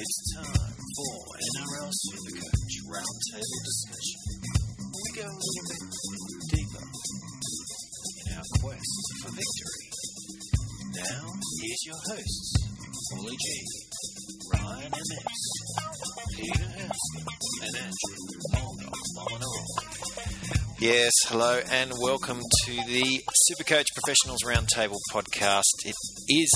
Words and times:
It's 0.00 0.32
time 0.32 0.46
for 0.94 1.14
NRL 1.58 1.90
Supercoach 1.90 2.74
Roundtable 2.86 3.60
Discussion. 3.66 4.20
We 4.78 5.20
go 5.20 5.26
a 5.26 5.34
little 5.34 5.66
bit 5.66 5.82
deeper 6.54 6.86
in 8.22 8.36
our 8.38 8.46
quest 8.60 8.94
for 9.22 9.30
victory. 9.34 9.90
Now, 10.94 11.34
here's 11.62 11.82
your 11.84 11.98
hosts, 12.06 12.54
Paulie 13.10 13.38
G, 13.42 13.66
Ryan 14.54 14.92
MS, 14.92 15.40
Peter 16.36 16.68
Henston, 16.78 17.24
and 17.62 17.76
Andrew 17.76 18.18
Molinaro. 19.16 19.88
Yes, 20.80 21.12
hello 21.26 21.60
and 21.72 21.92
welcome 22.00 22.38
to 22.38 22.72
the 22.86 23.20
Supercoach 23.50 23.86
Professionals 23.96 24.44
Roundtable 24.46 25.00
podcast. 25.12 25.74
It 25.84 25.96
is 26.28 26.50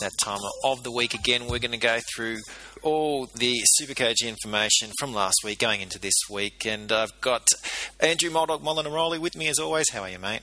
that 0.00 0.12
time 0.20 0.40
of 0.62 0.82
the 0.82 0.92
week 0.92 1.14
again. 1.14 1.46
We're 1.46 1.58
going 1.58 1.70
to 1.70 1.78
go 1.78 1.96
through 2.14 2.36
all 2.82 3.26
the 3.26 3.60
Supercoach 3.80 4.26
information 4.26 4.90
from 4.98 5.14
last 5.14 5.36
week 5.44 5.58
going 5.58 5.80
into 5.80 5.98
this 5.98 6.14
week, 6.30 6.66
and 6.66 6.90
I've 6.90 7.20
got 7.20 7.48
Andrew 8.00 8.30
Moldog 8.30 8.62
Molinaroli 8.62 9.18
with 9.18 9.36
me 9.36 9.48
as 9.48 9.58
always. 9.58 9.90
How 9.90 10.02
are 10.02 10.10
you, 10.10 10.18
mate? 10.18 10.42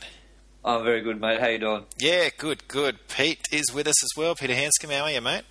I'm 0.63 0.83
very 0.83 1.01
good, 1.01 1.21
mate. 1.21 1.39
How 1.39 1.47
you 1.47 1.57
doing? 1.57 1.85
Yeah, 1.97 2.29
good, 2.37 2.67
good. 2.67 3.07
Pete 3.07 3.41
is 3.51 3.73
with 3.73 3.87
us 3.87 4.03
as 4.03 4.09
well. 4.17 4.35
Peter 4.35 4.53
Hanscom, 4.53 4.91
how 4.91 5.03
are 5.03 5.11
you, 5.11 5.21
mate? 5.21 5.43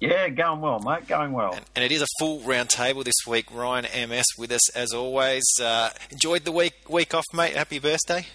Yeah, 0.00 0.28
going 0.30 0.60
well, 0.60 0.80
mate. 0.80 1.06
Going 1.06 1.32
well. 1.32 1.52
And, 1.52 1.64
and 1.76 1.84
it 1.84 1.92
is 1.92 2.02
a 2.02 2.06
full 2.18 2.40
round 2.40 2.70
table 2.70 3.04
this 3.04 3.14
week. 3.26 3.46
Ryan 3.54 4.08
MS 4.08 4.24
with 4.36 4.50
us 4.50 4.74
as 4.74 4.92
always. 4.92 5.44
Uh, 5.62 5.90
enjoyed 6.10 6.44
the 6.44 6.50
week 6.50 6.74
week 6.88 7.14
off, 7.14 7.24
mate. 7.32 7.54
Happy 7.54 7.78
birthday. 7.78 8.26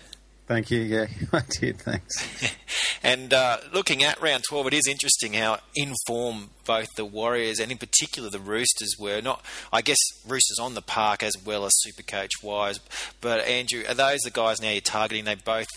Thank 0.47 0.71
you. 0.71 0.79
Yeah, 0.79 1.07
I 1.33 1.41
did. 1.59 1.79
Thanks. 1.79 2.55
And 3.03 3.33
uh, 3.33 3.57
looking 3.73 4.03
at 4.03 4.21
round 4.21 4.43
12, 4.49 4.67
it 4.67 4.73
is 4.73 4.87
interesting 4.87 5.33
how 5.33 5.59
in 5.75 5.93
form 6.05 6.49
both 6.65 6.87
the 6.95 7.05
Warriors 7.05 7.59
and 7.59 7.71
in 7.71 7.77
particular 7.77 8.29
the 8.29 8.39
Roosters 8.39 8.95
were. 8.99 9.21
Not, 9.21 9.43
I 9.71 9.81
guess, 9.81 9.97
Roosters 10.27 10.59
on 10.59 10.73
the 10.73 10.81
park 10.81 11.23
as 11.23 11.33
well 11.45 11.65
as 11.65 11.73
Supercoach 11.85 12.43
wise. 12.43 12.79
But 13.21 13.45
Andrew, 13.45 13.83
are 13.87 13.93
those 13.93 14.19
the 14.21 14.31
guys 14.31 14.61
now 14.61 14.71
you're 14.71 14.81
targeting? 14.81 15.25
They 15.25 15.35
both 15.35 15.67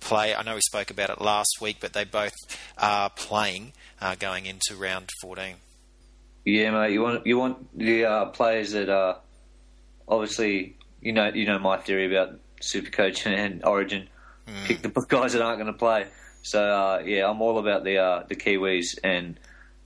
play. 0.00 0.34
I 0.34 0.42
know 0.42 0.54
we 0.54 0.60
spoke 0.60 0.90
about 0.90 1.10
it 1.10 1.20
last 1.20 1.58
week, 1.60 1.78
but 1.80 1.92
they 1.92 2.04
both 2.04 2.34
are 2.78 3.10
playing 3.10 3.72
uh, 4.00 4.14
going 4.14 4.46
into 4.46 4.76
round 4.76 5.10
14. 5.20 5.56
Yeah, 6.44 6.70
mate. 6.70 6.92
You 6.92 7.02
want 7.02 7.26
you 7.26 7.38
want 7.38 7.76
the 7.76 8.04
uh, 8.06 8.24
players 8.26 8.72
that 8.72 8.88
are 8.88 9.18
obviously 10.06 10.76
you 11.02 11.12
know 11.12 11.28
you 11.28 11.44
know 11.44 11.58
my 11.58 11.76
theory 11.76 12.06
about 12.06 12.38
Supercoach 12.62 13.26
and 13.26 13.64
Origin. 13.64 14.08
Pick 14.64 14.80
the 14.80 14.88
guys 15.08 15.34
that 15.34 15.42
aren't 15.42 15.58
going 15.58 15.72
to 15.72 15.78
play. 15.78 16.06
So 16.42 16.62
uh, 16.62 17.02
yeah, 17.04 17.28
I'm 17.28 17.42
all 17.42 17.58
about 17.58 17.84
the 17.84 17.98
uh, 17.98 18.24
the 18.28 18.36
Kiwis 18.36 18.98
and 19.02 19.38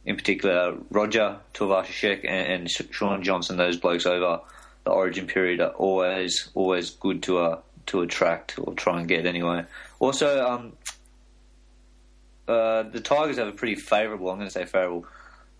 in 0.04 0.16
particular 0.16 0.76
Roger 0.90 1.38
Tuivasa-Sheck 1.54 2.24
and, 2.24 2.62
and 2.62 2.70
Shaun 2.70 3.22
Johnson. 3.22 3.56
Those 3.56 3.76
blokes 3.76 4.06
over 4.06 4.40
the 4.84 4.90
Origin 4.90 5.26
period 5.26 5.60
are 5.60 5.70
always 5.70 6.50
always 6.54 6.90
good 6.90 7.22
to 7.24 7.38
uh, 7.38 7.58
to 7.86 8.02
attract 8.02 8.58
or 8.58 8.74
try 8.74 8.98
and 8.98 9.08
get 9.08 9.26
anyway. 9.26 9.64
Also, 10.00 10.44
um, 10.44 10.72
uh, 12.48 12.82
the 12.82 13.00
Tigers 13.00 13.38
have 13.38 13.48
a 13.48 13.52
pretty 13.52 13.76
favourable. 13.76 14.30
I'm 14.30 14.36
going 14.36 14.48
to 14.48 14.52
say 14.52 14.64
favourable, 14.64 15.06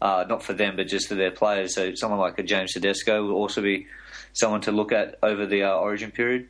uh, 0.01 0.25
not 0.29 0.43
for 0.43 0.53
them, 0.53 0.77
but 0.77 0.89
just 0.89 1.09
for 1.09 1.15
their 1.15 1.31
players. 1.31 1.75
So 1.75 1.95
someone 1.95 2.19
like 2.19 2.39
a 2.39 2.43
James 2.43 2.73
Tedesco 2.73 3.25
will 3.25 3.35
also 3.35 3.63
be 3.63 3.87
someone 4.33 4.61
to 4.63 4.73
look 4.73 4.93
at 4.93 5.19
over 5.23 5.47
the 5.47 5.65
uh, 5.65 5.75
Origin 5.75 6.11
period. 6.11 6.48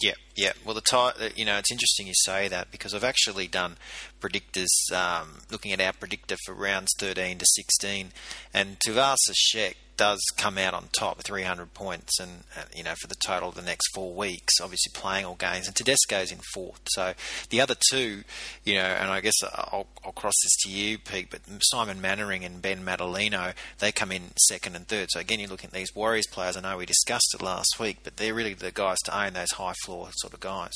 Yeah, 0.00 0.14
yeah. 0.34 0.52
Well, 0.64 0.74
the 0.74 0.80
ti- 0.80 1.40
you 1.40 1.44
know, 1.44 1.56
it's 1.58 1.70
interesting 1.70 2.06
you 2.08 2.14
say 2.16 2.48
that 2.48 2.70
because 2.70 2.94
I've 2.94 3.04
actually 3.04 3.46
done 3.46 3.76
predictors 4.20 4.66
um, 4.92 5.38
looking 5.50 5.72
at 5.72 5.80
our 5.80 5.92
predictor 5.92 6.36
for 6.44 6.54
rounds 6.54 6.90
13 6.98 7.38
to 7.38 7.44
16, 7.46 8.10
and 8.52 8.76
Tuivasa-Sheck 8.86 9.74
does 9.96 10.20
come 10.36 10.58
out 10.58 10.74
on 10.74 10.88
top, 10.98 11.22
300 11.22 11.74
points, 11.74 12.18
and 12.20 12.44
uh, 12.56 12.64
you 12.74 12.82
know 12.82 12.94
for 13.00 13.08
the 13.08 13.16
total 13.26 13.50
of 13.50 13.54
the 13.54 13.62
next 13.62 13.88
four 13.94 14.14
weeks, 14.14 14.54
obviously 14.60 14.92
playing 14.94 15.24
all 15.24 15.34
games, 15.34 15.66
and 15.66 15.76
Tedesco's 15.76 16.32
in 16.32 16.40
fourth. 16.52 16.80
So 16.90 17.14
the 17.50 17.60
other 17.60 17.76
two, 17.90 18.22
you 18.64 18.74
know, 18.74 18.80
and 18.80 19.10
I 19.10 19.20
guess 19.20 19.34
I'll, 19.42 19.86
I'll 20.04 20.12
cross 20.12 20.34
this 20.42 20.56
to 20.64 20.70
you, 20.70 20.98
Pete, 20.98 21.28
but 21.30 21.40
Simon 21.62 22.00
Mannering 22.00 22.44
and 22.44 22.60
Ben 22.60 22.84
Matulino, 22.84 23.54
they 23.78 23.92
come 23.92 24.12
in 24.12 24.30
second 24.48 24.76
and 24.76 24.86
third. 24.86 25.08
So 25.10 25.20
again, 25.20 25.40
you're 25.40 25.48
looking 25.48 25.68
at 25.68 25.74
these 25.74 25.94
Warriors 25.94 26.26
players. 26.26 26.56
I 26.56 26.60
know 26.60 26.76
we 26.76 26.86
discussed 26.86 27.34
it 27.34 27.42
last 27.42 27.78
week, 27.78 27.98
but 28.02 28.16
they're 28.16 28.34
really 28.34 28.54
the 28.54 28.72
guys 28.72 28.98
to 29.04 29.18
own 29.18 29.34
those 29.34 29.52
high 29.52 29.74
floor 29.84 30.08
sort 30.12 30.34
of 30.34 30.40
guys. 30.40 30.72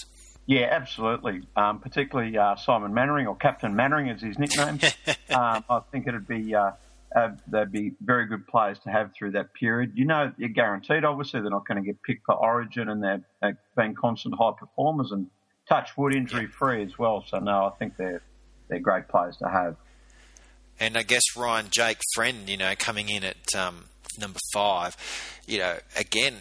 Yeah, 0.46 0.68
absolutely. 0.70 1.42
Um, 1.56 1.78
particularly 1.78 2.38
uh, 2.38 2.56
Simon 2.56 2.94
Mannering, 2.94 3.26
or 3.26 3.36
Captain 3.36 3.76
Mannering 3.76 4.08
is 4.08 4.22
his 4.22 4.38
nickname. 4.38 4.80
um, 5.30 5.62
I 5.68 5.80
think 5.92 6.06
it'd 6.06 6.26
be 6.26 6.54
uh, 6.54 6.70
uh, 7.16 7.30
they'd 7.46 7.72
be 7.72 7.92
very 8.00 8.26
good 8.26 8.46
players 8.46 8.78
to 8.80 8.90
have 8.90 9.12
through 9.16 9.32
that 9.32 9.54
period. 9.54 9.92
You 9.94 10.04
know, 10.04 10.32
you're 10.36 10.50
guaranteed. 10.50 11.04
Obviously, 11.04 11.40
they're 11.40 11.50
not 11.50 11.66
going 11.66 11.82
to 11.82 11.86
get 11.86 12.02
picked 12.02 12.26
for 12.26 12.34
Origin, 12.34 12.88
and 12.88 13.02
they're, 13.02 13.22
they've 13.40 13.56
been 13.76 13.94
constant 13.94 14.34
high 14.38 14.52
performers 14.58 15.10
and 15.12 15.28
touch 15.68 15.96
wood 15.96 16.14
injury 16.14 16.46
free 16.46 16.82
as 16.84 16.98
well. 16.98 17.24
So 17.26 17.38
no, 17.38 17.66
I 17.66 17.70
think 17.78 17.96
they're 17.96 18.22
they're 18.68 18.80
great 18.80 19.08
players 19.08 19.36
to 19.38 19.48
have. 19.48 19.76
And 20.80 20.96
I 20.96 21.02
guess 21.02 21.22
Ryan 21.36 21.66
Jake 21.70 21.98
Friend, 22.14 22.48
you 22.48 22.56
know, 22.56 22.74
coming 22.78 23.08
in 23.08 23.24
at 23.24 23.54
um, 23.56 23.86
number 24.18 24.38
five, 24.52 24.96
you 25.46 25.58
know, 25.58 25.78
again, 25.96 26.36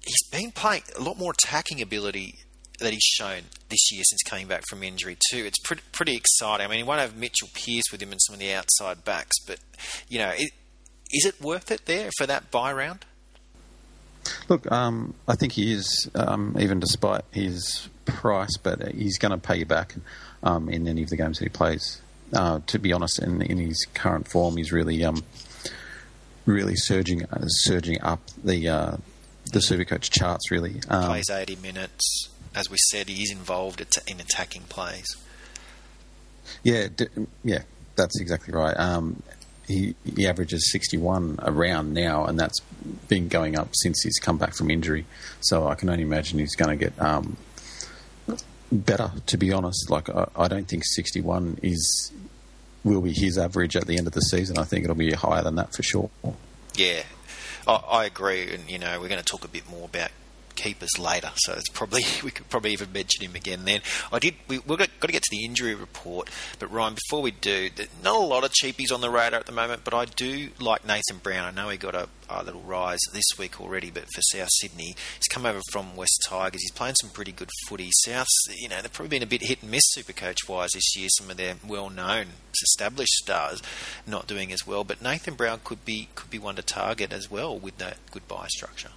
he's 0.00 0.28
been 0.30 0.52
playing 0.52 0.82
a 0.96 1.02
lot 1.02 1.18
more 1.18 1.32
attacking 1.32 1.82
ability 1.82 2.38
that 2.80 2.92
he's 2.92 3.02
shown 3.02 3.42
this 3.68 3.92
year 3.92 4.02
since 4.04 4.22
coming 4.22 4.46
back 4.46 4.64
from 4.68 4.82
injury 4.82 5.16
too. 5.30 5.44
It's 5.44 5.58
pretty, 5.58 5.82
pretty 5.92 6.16
exciting. 6.16 6.66
I 6.66 6.68
mean, 6.68 6.78
he 6.78 6.82
won't 6.82 7.00
have 7.00 7.16
Mitchell 7.16 7.48
Pearce 7.54 7.90
with 7.92 8.02
him 8.02 8.12
and 8.12 8.20
some 8.22 8.34
of 8.34 8.40
the 8.40 8.52
outside 8.52 9.04
backs, 9.04 9.36
but 9.46 9.58
you 10.08 10.18
know, 10.18 10.32
it, 10.36 10.50
is 11.12 11.24
it 11.24 11.40
worth 11.40 11.70
it 11.70 11.86
there 11.86 12.10
for 12.16 12.26
that 12.26 12.50
buy 12.50 12.72
round? 12.72 13.04
Look, 14.48 14.70
um, 14.72 15.14
I 15.28 15.36
think 15.36 15.52
he 15.52 15.72
is, 15.72 16.10
um, 16.14 16.56
even 16.58 16.80
despite 16.80 17.22
his 17.30 17.88
price, 18.04 18.56
but 18.62 18.92
he's 18.92 19.18
going 19.18 19.32
to 19.32 19.38
pay 19.38 19.56
you 19.56 19.66
back 19.66 19.94
um, 20.42 20.68
in 20.68 20.88
any 20.88 21.02
of 21.02 21.10
the 21.10 21.16
games 21.16 21.38
that 21.38 21.44
he 21.44 21.50
plays. 21.50 22.00
Uh, 22.32 22.60
to 22.66 22.78
be 22.78 22.92
honest, 22.92 23.22
in, 23.22 23.42
in 23.42 23.58
his 23.58 23.86
current 23.94 24.28
form, 24.28 24.56
he's 24.56 24.72
really, 24.72 25.04
um, 25.04 25.22
really 26.46 26.74
surging, 26.74 27.24
uh, 27.24 27.46
surging 27.46 28.00
up 28.02 28.20
the 28.42 28.68
uh, 28.68 28.96
the 29.52 29.58
Supercoach 29.58 30.10
charts. 30.10 30.50
Really, 30.50 30.80
um, 30.88 31.04
Plays 31.04 31.30
80 31.30 31.56
minutes. 31.56 32.28
As 32.54 32.70
we 32.70 32.76
said, 32.90 33.08
he 33.08 33.22
is 33.22 33.32
involved 33.32 33.80
in 34.06 34.20
attacking 34.20 34.62
plays. 34.62 35.06
Yeah, 36.62 36.88
d- 36.94 37.08
yeah, 37.42 37.62
that's 37.96 38.20
exactly 38.20 38.54
right. 38.54 38.76
Um, 38.78 39.22
he 39.66 39.94
he 40.04 40.26
averages 40.26 40.70
61 40.70 41.38
around 41.42 41.94
now, 41.94 42.26
and 42.26 42.38
that's 42.38 42.60
been 43.08 43.28
going 43.28 43.58
up 43.58 43.70
since 43.72 44.02
he's 44.02 44.18
come 44.18 44.38
back 44.38 44.54
from 44.54 44.70
injury. 44.70 45.06
So 45.40 45.66
I 45.68 45.74
can 45.74 45.88
only 45.88 46.02
imagine 46.02 46.38
he's 46.38 46.54
going 46.54 46.78
to 46.78 46.84
get 46.84 47.00
um, 47.00 47.36
better. 48.70 49.12
To 49.26 49.36
be 49.36 49.52
honest, 49.52 49.90
like 49.90 50.08
I, 50.10 50.28
I 50.36 50.48
don't 50.48 50.68
think 50.68 50.84
61 50.84 51.58
is 51.62 52.12
will 52.84 53.00
be 53.00 53.12
his 53.12 53.38
average 53.38 53.76
at 53.76 53.86
the 53.86 53.96
end 53.96 54.06
of 54.06 54.12
the 54.12 54.20
season. 54.20 54.58
I 54.58 54.64
think 54.64 54.84
it'll 54.84 54.96
be 54.96 55.12
higher 55.12 55.42
than 55.42 55.54
that 55.56 55.74
for 55.74 55.82
sure. 55.82 56.10
Yeah, 56.74 57.02
I, 57.66 57.74
I 57.74 58.04
agree, 58.04 58.52
and 58.52 58.70
you 58.70 58.78
know, 58.78 59.00
we're 59.00 59.08
going 59.08 59.22
to 59.22 59.24
talk 59.24 59.44
a 59.44 59.48
bit 59.48 59.68
more 59.68 59.86
about 59.86 60.10
keepers 60.56 60.98
later, 60.98 61.30
so 61.36 61.52
it's 61.52 61.68
probably 61.68 62.02
we 62.24 62.30
could 62.30 62.48
probably 62.48 62.72
even 62.72 62.92
mention 62.92 63.24
him 63.24 63.34
again. 63.34 63.64
Then 63.64 63.80
I 64.12 64.18
did. 64.18 64.34
We, 64.48 64.58
we've 64.58 64.78
got, 64.78 64.88
got 65.00 65.06
to 65.08 65.12
get 65.12 65.22
to 65.22 65.30
the 65.30 65.44
injury 65.44 65.74
report, 65.74 66.30
but 66.58 66.70
Ryan, 66.70 66.94
before 66.94 67.22
we 67.22 67.30
do, 67.30 67.70
not 68.02 68.16
a 68.16 68.18
lot 68.18 68.44
of 68.44 68.52
cheapies 68.52 68.92
on 68.92 69.00
the 69.00 69.10
radar 69.10 69.40
at 69.40 69.46
the 69.46 69.52
moment, 69.52 69.82
but 69.84 69.94
I 69.94 70.04
do 70.04 70.50
like 70.60 70.86
Nathan 70.86 71.18
Brown. 71.22 71.44
I 71.44 71.50
know 71.50 71.68
he 71.68 71.76
got 71.76 71.94
a, 71.94 72.08
a 72.28 72.42
little 72.42 72.62
rise 72.62 73.00
this 73.12 73.24
week 73.38 73.60
already, 73.60 73.90
but 73.90 74.04
for 74.14 74.22
South 74.22 74.48
Sydney, 74.52 74.94
he's 75.16 75.28
come 75.30 75.46
over 75.46 75.60
from 75.70 75.96
West 75.96 76.24
Tigers. 76.28 76.62
He's 76.62 76.72
playing 76.72 76.96
some 77.00 77.10
pretty 77.10 77.32
good 77.32 77.50
footy. 77.68 77.90
Souths, 78.06 78.26
you 78.56 78.68
know, 78.68 78.80
they've 78.80 78.92
probably 78.92 79.16
been 79.16 79.22
a 79.22 79.26
bit 79.26 79.42
hit 79.42 79.62
and 79.62 79.70
miss 79.70 79.84
super 79.86 80.12
coach 80.12 80.48
wise 80.48 80.70
this 80.72 80.96
year. 80.96 81.08
Some 81.18 81.30
of 81.30 81.36
their 81.36 81.56
well-known, 81.66 82.26
established 82.62 83.14
stars 83.14 83.62
not 84.06 84.26
doing 84.26 84.52
as 84.52 84.66
well, 84.66 84.84
but 84.84 85.02
Nathan 85.02 85.34
Brown 85.34 85.60
could 85.64 85.84
be 85.84 86.08
could 86.14 86.30
be 86.30 86.38
one 86.38 86.56
to 86.56 86.62
target 86.62 87.12
as 87.12 87.30
well 87.30 87.58
with 87.58 87.78
that 87.78 87.98
good 88.10 88.26
buy 88.28 88.46
structure. 88.48 88.90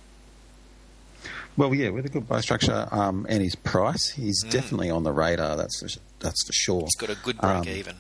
Well, 1.56 1.74
yeah, 1.74 1.90
with 1.90 2.06
a 2.06 2.10
good 2.10 2.28
buy 2.28 2.42
structure 2.42 2.88
um, 2.92 3.26
and 3.30 3.42
his 3.42 3.56
price, 3.56 4.10
he's 4.12 4.44
Mm. 4.46 4.52
definitely 4.52 4.90
on 4.92 5.04
the 5.04 5.12
radar. 5.12 5.56
That's 5.58 5.80
for, 5.80 5.88
that's 6.20 6.46
for 6.46 6.54
sure. 6.54 6.82
He's 6.82 6.96
got 6.96 7.10
a 7.10 7.16
good 7.24 7.38
break 7.40 7.56
Um, 7.56 7.68
even. 7.68 7.96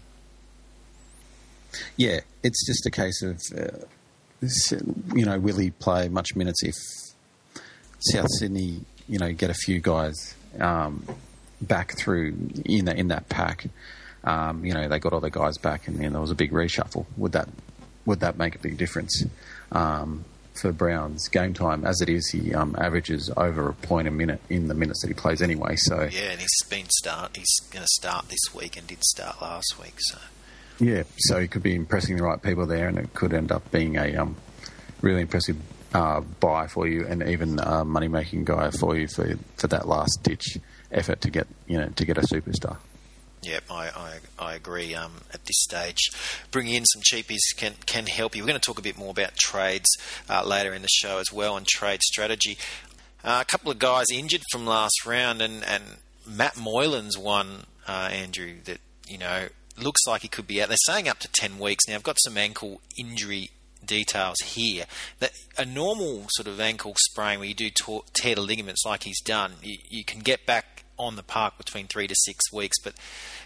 Yeah, 1.96 2.20
it's 2.44 2.66
just 2.66 2.86
a 2.86 2.92
case 2.92 3.22
of, 3.24 3.42
uh, 3.58 3.86
you 5.16 5.26
know, 5.26 5.40
will 5.40 5.58
he 5.58 5.72
play 5.72 6.08
much 6.10 6.36
minutes 6.36 6.64
if 6.64 6.76
South 8.00 8.28
Sydney, 8.40 8.82
you 9.08 9.20
know, 9.20 9.32
get 9.34 9.50
a 9.50 9.54
few 9.54 9.80
guys 9.80 10.36
um, 10.60 11.06
back 11.62 11.98
through 11.98 12.36
in 12.66 12.86
that 12.86 12.98
in 12.98 13.08
that 13.10 13.30
pack? 13.30 13.68
Um, 14.24 14.66
you 14.66 14.74
know, 14.74 14.88
they 14.88 15.00
got 15.00 15.14
all 15.14 15.20
the 15.20 15.30
guys 15.30 15.58
back, 15.58 15.88
and 15.88 16.00
then 16.00 16.12
there 16.14 16.22
was 16.22 16.32
a 16.32 16.36
big 16.36 16.52
reshuffle. 16.52 17.06
Would 17.18 17.32
that 17.34 17.50
would 18.06 18.20
that 18.22 18.38
make 18.38 18.56
a 18.56 18.60
big 18.60 18.78
difference 18.78 19.24
um, 19.72 20.26
for 20.62 20.72
Brown's 20.72 21.28
game 21.28 21.54
time? 21.54 21.86
As 21.86 22.02
it 22.02 22.10
is, 22.10 22.30
he 22.30 22.54
um, 22.54 22.76
averages 22.78 23.32
over 23.38 23.70
a 23.70 23.74
point 23.74 24.08
a 24.08 24.12
minute 24.12 24.42
in 24.50 24.68
the 24.68 24.74
minutes 24.74 25.02
that 25.02 25.08
he 25.08 25.14
plays 25.14 25.42
anyway. 25.42 25.76
So 25.78 26.10
Yeah, 26.12 26.32
and 26.32 26.40
he's 26.40 26.64
been 26.70 26.90
start. 26.90 27.38
He's 27.38 27.60
going 27.72 27.84
to 27.84 27.90
start 27.94 28.30
this 28.30 28.54
week 28.54 28.78
and 28.78 28.88
did 28.88 29.04
start 29.04 29.42
last 29.42 29.76
week. 29.82 29.96
So 29.98 30.18
Yeah, 30.80 31.04
so 31.18 31.40
he 31.40 31.48
could 31.48 31.64
be 31.64 31.76
impressing 31.76 32.18
the 32.18 32.24
right 32.24 32.42
people 32.42 32.66
there, 32.66 32.88
and 32.88 32.98
it 32.98 33.14
could 33.14 33.34
end 33.34 33.52
up 33.52 33.72
being 33.72 33.98
a 33.98 34.16
um, 34.18 34.36
really 35.02 35.22
impressive 35.22 35.58
uh, 35.94 36.22
buy 36.22 36.68
for 36.68 36.88
you, 36.88 37.06
and 37.08 37.24
even 37.24 37.60
a 37.60 37.86
money 37.86 38.08
making 38.08 38.46
guy 38.46 38.72
for 38.72 38.96
you 38.98 39.08
for 39.08 39.36
for 39.56 39.68
that 39.68 39.88
last 39.88 40.20
ditch 40.24 40.58
effort 40.92 41.22
to 41.22 41.30
get 41.30 41.48
you 41.68 41.78
know 41.78 41.90
to 41.90 42.06
get 42.06 42.18
a 42.18 42.22
superstar. 42.22 42.78
Yep, 43.48 43.64
I, 43.72 43.88
I, 43.88 44.14
I 44.38 44.56
agree. 44.56 44.94
Um, 44.94 45.22
at 45.34 45.46
this 45.46 45.56
stage, 45.62 46.10
bringing 46.52 46.74
in 46.74 46.84
some 46.84 47.02
cheapies 47.02 47.40
can 47.56 47.76
can 47.86 48.06
help 48.06 48.36
you. 48.36 48.44
We're 48.44 48.48
going 48.48 48.60
to 48.60 48.66
talk 48.66 48.78
a 48.78 48.82
bit 48.82 48.98
more 48.98 49.12
about 49.12 49.38
trades 49.38 49.88
uh, 50.30 50.46
later 50.46 50.74
in 50.74 50.82
the 50.82 50.90
show 50.92 51.20
as 51.20 51.32
well, 51.32 51.56
and 51.56 51.66
trade 51.66 52.02
strategy. 52.02 52.58
Uh, 53.24 53.40
a 53.42 53.46
couple 53.46 53.72
of 53.72 53.80
guys 53.80 54.08
injured 54.12 54.44
from 54.52 54.66
last 54.66 55.06
round, 55.06 55.42
and, 55.42 55.64
and 55.64 55.84
Matt 56.26 56.56
Moylan's 56.56 57.18
one, 57.18 57.64
uh, 57.88 58.10
Andrew, 58.12 58.56
that 58.66 58.80
you 59.08 59.18
know 59.18 59.48
looks 59.78 60.02
like 60.06 60.24
he 60.24 60.28
could 60.28 60.48
be 60.48 60.62
out. 60.62 60.68
They're 60.68 60.78
saying 60.86 61.08
up 61.08 61.20
to 61.20 61.30
ten 61.32 61.58
weeks. 61.58 61.88
Now 61.88 61.96
I've 61.96 62.04
got 62.04 62.18
some 62.20 62.38
ankle 62.38 62.82
injury 63.00 63.52
details 63.86 64.40
here. 64.44 64.84
That 65.20 65.32
a 65.58 65.64
normal 65.64 66.26
sort 66.32 66.50
of 66.50 66.60
ankle 66.60 66.96
sprain 67.00 67.40
where 67.40 67.48
you 67.48 67.56
do 67.56 67.70
tear 68.14 68.36
the 68.36 68.42
ligaments 68.42 68.84
like 68.86 69.04
he's 69.04 69.22
done, 69.22 69.54
you, 69.64 69.78
you 69.90 70.04
can 70.04 70.20
get 70.20 70.46
back 70.46 70.84
on 70.98 71.16
the 71.16 71.24
park 71.24 71.58
between 71.58 71.88
three 71.88 72.08
to 72.08 72.16
six 72.18 72.52
weeks, 72.52 72.78
but 72.84 72.94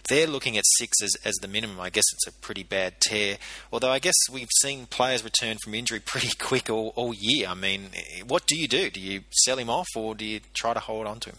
they're 0.10 0.28
looking 0.28 0.58
at 0.58 0.64
six 0.78 1.02
as, 1.02 1.14
as 1.26 1.36
the 1.42 1.48
minimum. 1.48 1.80
I 1.80 1.90
guess 1.90 2.06
it's 2.14 2.28
a 2.28 2.32
pretty 2.40 2.64
bad 2.64 2.96
tear. 3.02 3.38
Although 3.72 3.92
I 3.92 4.00
guess 4.00 4.16
we've 4.32 4.50
seen 4.62 4.86
players 4.86 5.24
return 5.24 5.58
from 5.64 5.74
injury 5.74 6.00
pretty 6.06 6.32
quick 6.40 6.70
all, 6.70 6.94
all 6.96 7.14
year. 7.14 7.48
I 7.48 7.54
mean, 7.54 7.90
what 8.28 8.46
do 8.48 8.58
you 8.58 8.68
do? 8.68 8.90
Do 8.90 9.00
you 9.00 9.22
sell 9.32 9.58
him 9.58 9.70
off 9.70 9.88
or 9.96 10.16
do 10.16 10.26
you 10.26 10.42
try 10.54 10.74
to 10.74 10.80
hold 10.80 11.08
on 11.08 11.20
to 11.22 11.30
him? 11.32 11.38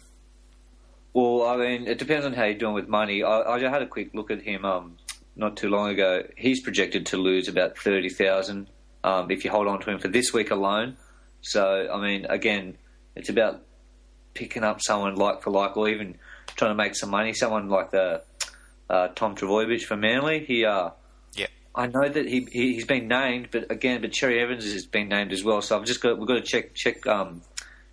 Well, 1.14 1.46
I 1.46 1.56
mean, 1.56 1.86
it 1.86 1.98
depends 1.98 2.24
on 2.24 2.32
how 2.32 2.44
you're 2.44 2.54
doing 2.54 2.74
with 2.74 2.88
money. 2.88 3.22
I, 3.22 3.42
I 3.42 3.58
had 3.58 3.82
a 3.82 3.86
quick 3.86 4.14
look 4.14 4.30
at 4.30 4.42
him 4.42 4.64
um, 4.64 4.96
not 5.36 5.56
too 5.56 5.68
long 5.68 5.90
ago. 5.90 6.22
He's 6.36 6.62
projected 6.62 7.06
to 7.06 7.18
lose 7.18 7.48
about 7.48 7.76
thirty 7.76 8.08
thousand 8.08 8.70
um, 9.04 9.30
if 9.30 9.44
you 9.44 9.50
hold 9.50 9.68
on 9.68 9.80
to 9.80 9.90
him 9.90 9.98
for 9.98 10.08
this 10.08 10.32
week 10.32 10.50
alone. 10.50 10.96
So, 11.42 11.88
I 11.92 12.00
mean, 12.00 12.24
again, 12.26 12.78
it's 13.16 13.28
about 13.28 13.62
picking 14.34 14.64
up 14.64 14.80
someone 14.80 15.16
like 15.16 15.42
for 15.42 15.50
like, 15.50 15.76
or 15.76 15.88
even 15.88 16.16
trying 16.56 16.70
to 16.70 16.74
make 16.74 16.94
some 16.94 17.10
money. 17.10 17.32
Someone 17.32 17.68
like 17.68 17.90
the 17.90 18.22
uh, 18.88 19.08
Tom 19.08 19.34
Trbojevic 19.34 19.82
for 19.82 19.96
Manly. 19.96 20.44
He, 20.44 20.64
uh, 20.64 20.90
yeah, 21.34 21.46
I 21.74 21.86
know 21.86 22.08
that 22.08 22.26
he, 22.26 22.46
he 22.50 22.74
has 22.76 22.84
been 22.84 23.08
named, 23.08 23.48
but 23.50 23.70
again, 23.70 24.00
but 24.00 24.12
Cherry 24.12 24.40
Evans 24.40 24.70
has 24.72 24.86
been 24.86 25.08
named 25.08 25.32
as 25.32 25.42
well. 25.44 25.62
So 25.62 25.78
I've 25.78 25.86
just 25.86 26.00
got 26.00 26.18
we've 26.18 26.28
got 26.28 26.34
to 26.34 26.42
check 26.42 26.74
check 26.74 27.06
um, 27.06 27.42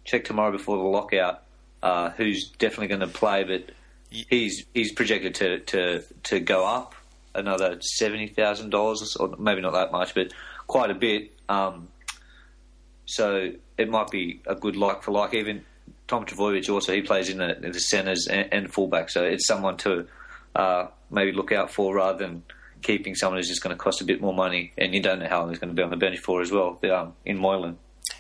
check 0.03 0.25
tomorrow 0.25 0.51
before 0.51 0.77
the 0.77 0.83
lockout 0.83 1.44
uh, 1.81 2.09
who's 2.12 2.50
definitely 2.50 2.88
going 2.88 3.01
to 3.01 3.07
play, 3.07 3.44
but 3.44 3.71
he's 4.09 4.65
he's 4.74 4.92
projected 4.92 5.35
to 5.35 5.59
to 5.59 6.03
to 6.24 6.39
go 6.39 6.65
up 6.65 6.95
another 7.35 7.80
seventy 7.81 8.27
thousand 8.27 8.69
dollars, 8.71 9.15
or 9.15 9.35
maybe 9.38 9.62
not 9.62 9.74
that 9.74 9.92
much, 9.92 10.13
but 10.13 10.33
quite 10.68 10.92
a 10.92 10.95
bit. 10.95 11.31
Um, 11.47 11.88
so 13.06 13.51
it 13.77 13.89
might 13.89 14.09
be 14.12 14.42
a 14.45 14.56
good 14.56 14.75
like 14.75 15.03
for 15.03 15.12
like. 15.12 15.33
Even 15.33 15.65
Tom 16.09 16.25
Trbojevic 16.25 16.67
also 16.73 16.91
he 16.91 17.01
plays 17.01 17.29
in 17.29 17.38
the, 17.38 17.56
in 17.63 17.71
the 17.71 17.79
centres 17.79 18.27
and, 18.27 18.51
and 18.51 18.73
fullback, 18.73 19.09
so 19.09 19.23
it's 19.23 19.47
someone 19.47 19.77
to 19.77 20.07
uh, 20.56 20.88
maybe 21.11 21.31
look 21.31 21.51
out 21.51 21.71
for 21.71 21.95
rather 21.95 22.17
than 22.17 22.44
keeping 22.81 23.13
someone 23.13 23.38
who's 23.38 23.47
just 23.47 23.61
going 23.61 23.75
to 23.75 23.81
cost 23.81 24.01
a 24.01 24.06
bit 24.06 24.19
more 24.19 24.33
money, 24.33 24.73
and 24.77 24.94
you 24.94 25.01
don't 25.01 25.19
know 25.19 25.27
how 25.29 25.41
long 25.41 25.50
he's 25.50 25.59
going 25.59 25.69
to 25.69 25.75
be 25.75 25.83
on 25.83 25.91
the 25.91 25.97
bench 25.97 26.17
for 26.17 26.41
as 26.41 26.51
well 26.51 26.79
um, 26.91 27.13
in 27.25 27.38
Moylan. 27.38 27.77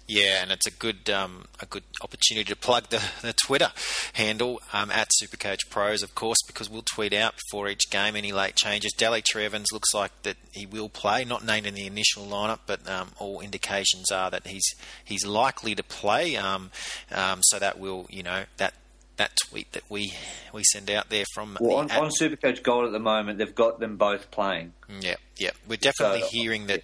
Yeah, 0.09 0.41
and 0.41 0.51
it's 0.51 0.65
a 0.65 0.71
good 0.71 1.07
um, 1.11 1.45
a 1.61 1.67
good 1.67 1.83
opportunity 2.01 2.51
to 2.51 2.55
plug 2.55 2.89
the, 2.89 2.99
the 3.21 3.33
Twitter 3.45 3.71
handle 4.13 4.59
um, 4.73 4.89
at 4.89 5.09
Supercoach 5.21 5.69
Pros, 5.69 6.01
of 6.01 6.15
course, 6.15 6.39
because 6.47 6.67
we'll 6.67 6.81
tweet 6.81 7.13
out 7.13 7.35
before 7.35 7.69
each 7.69 7.91
game 7.91 8.15
any 8.15 8.31
late 8.31 8.55
changes. 8.55 8.91
Daly 8.97 9.21
Evans 9.35 9.67
looks 9.71 9.93
like 9.93 10.11
that 10.23 10.37
he 10.51 10.65
will 10.65 10.89
play, 10.89 11.25
not 11.25 11.45
named 11.45 11.67
in 11.67 11.75
the 11.75 11.85
initial 11.85 12.25
lineup, 12.25 12.61
but 12.65 12.89
um, 12.89 13.11
all 13.19 13.39
indications 13.39 14.11
are 14.11 14.31
that 14.31 14.47
he's 14.47 14.73
he's 15.05 15.27
likely 15.27 15.75
to 15.75 15.83
play. 15.83 16.35
Um, 16.35 16.71
um, 17.11 17.41
so 17.43 17.59
that 17.59 17.77
will 17.77 18.07
you 18.09 18.23
know 18.23 18.45
that 18.57 18.73
that 19.17 19.37
tweet 19.47 19.71
that 19.73 19.83
we 19.89 20.11
we 20.51 20.63
send 20.63 20.89
out 20.89 21.11
there 21.11 21.25
from 21.35 21.55
well, 21.61 21.77
on, 21.77 21.91
on 21.91 22.09
Supercoach 22.09 22.63
Gold 22.63 22.85
at 22.85 22.91
the 22.93 22.99
moment, 22.99 23.37
they've 23.37 23.53
got 23.53 23.79
them 23.79 23.97
both 23.97 24.31
playing. 24.31 24.73
Yeah, 25.01 25.17
yeah, 25.37 25.51
we're 25.67 25.77
definitely 25.77 26.21
so, 26.21 26.29
hearing 26.31 26.65
that 26.65 26.83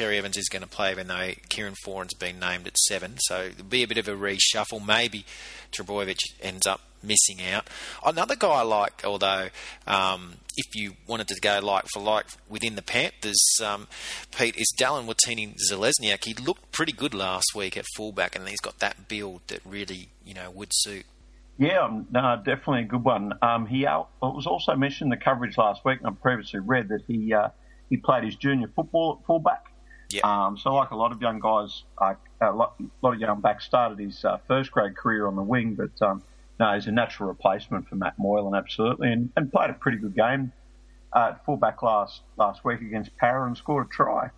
Cherry 0.00 0.16
Evans 0.16 0.38
is 0.38 0.48
going 0.48 0.62
to 0.62 0.68
play, 0.68 0.92
even 0.92 1.08
though 1.08 1.32
Kieran 1.50 1.74
Foran's 1.84 2.14
been 2.14 2.38
named 2.38 2.66
at 2.66 2.78
seven. 2.78 3.16
So 3.18 3.50
there'll 3.50 3.64
be 3.68 3.82
a 3.82 3.86
bit 3.86 3.98
of 3.98 4.08
a 4.08 4.12
reshuffle. 4.12 4.84
Maybe 4.84 5.26
Trbojevic 5.72 6.16
ends 6.40 6.66
up 6.66 6.80
missing 7.02 7.44
out. 7.52 7.68
Another 8.02 8.34
guy 8.34 8.48
I 8.48 8.62
like, 8.62 9.04
although 9.04 9.48
um, 9.86 10.36
if 10.56 10.74
you 10.74 10.94
wanted 11.06 11.28
to 11.28 11.38
go 11.38 11.60
like 11.62 11.84
for 11.92 12.00
like 12.00 12.24
within 12.48 12.76
the 12.76 12.82
Panthers, 12.82 13.44
um, 13.62 13.88
Pete, 14.34 14.56
is 14.56 14.72
Dallin 14.80 15.04
Watene-Zelezniak. 15.04 16.24
He 16.24 16.32
looked 16.32 16.72
pretty 16.72 16.92
good 16.92 17.12
last 17.12 17.48
week 17.54 17.76
at 17.76 17.84
fullback, 17.94 18.34
and 18.34 18.48
he's 18.48 18.60
got 18.60 18.78
that 18.78 19.06
build 19.06 19.42
that 19.48 19.60
really 19.66 20.08
you 20.24 20.32
know 20.32 20.50
would 20.50 20.70
suit. 20.72 21.04
Yeah, 21.58 21.84
um, 21.84 22.06
no, 22.10 22.36
definitely 22.38 22.84
a 22.84 22.84
good 22.84 23.04
one. 23.04 23.34
Um, 23.42 23.66
he 23.66 23.84
it 23.84 24.06
was 24.22 24.46
also 24.46 24.74
mentioned 24.76 25.12
in 25.12 25.18
the 25.18 25.22
coverage 25.22 25.58
last 25.58 25.84
week, 25.84 25.98
and 25.98 26.08
I 26.08 26.12
previously 26.12 26.60
read 26.60 26.88
that 26.88 27.02
he 27.06 27.34
uh, 27.34 27.50
he 27.90 27.98
played 27.98 28.24
his 28.24 28.36
junior 28.36 28.68
football 28.74 29.18
at 29.20 29.26
fullback. 29.26 29.69
Yeah. 30.10 30.22
Um, 30.24 30.58
so, 30.58 30.74
like 30.74 30.90
a 30.90 30.96
lot 30.96 31.12
of 31.12 31.22
young 31.22 31.38
guys, 31.38 31.84
uh, 31.98 32.14
a 32.40 32.52
lot, 32.52 32.74
of 33.02 33.20
young 33.20 33.40
backs 33.40 33.64
started 33.64 33.98
his 33.98 34.24
uh, 34.24 34.38
first 34.48 34.72
grade 34.72 34.96
career 34.96 35.26
on 35.26 35.36
the 35.36 35.42
wing, 35.42 35.74
but 35.74 36.06
um, 36.06 36.22
no, 36.58 36.74
he's 36.74 36.86
a 36.86 36.92
natural 36.92 37.28
replacement 37.28 37.88
for 37.88 37.94
Matt 37.94 38.18
Moylan, 38.18 38.54
absolutely, 38.54 39.12
and, 39.12 39.30
and 39.36 39.52
played 39.52 39.70
a 39.70 39.74
pretty 39.74 39.98
good 39.98 40.16
game 40.16 40.52
uh, 41.12 41.32
at 41.32 41.44
fullback 41.44 41.82
last 41.82 42.22
last 42.36 42.64
week 42.64 42.80
against 42.80 43.16
Para 43.16 43.46
and 43.46 43.56
scored 43.56 43.86
a 43.86 43.88
try. 43.88 44.30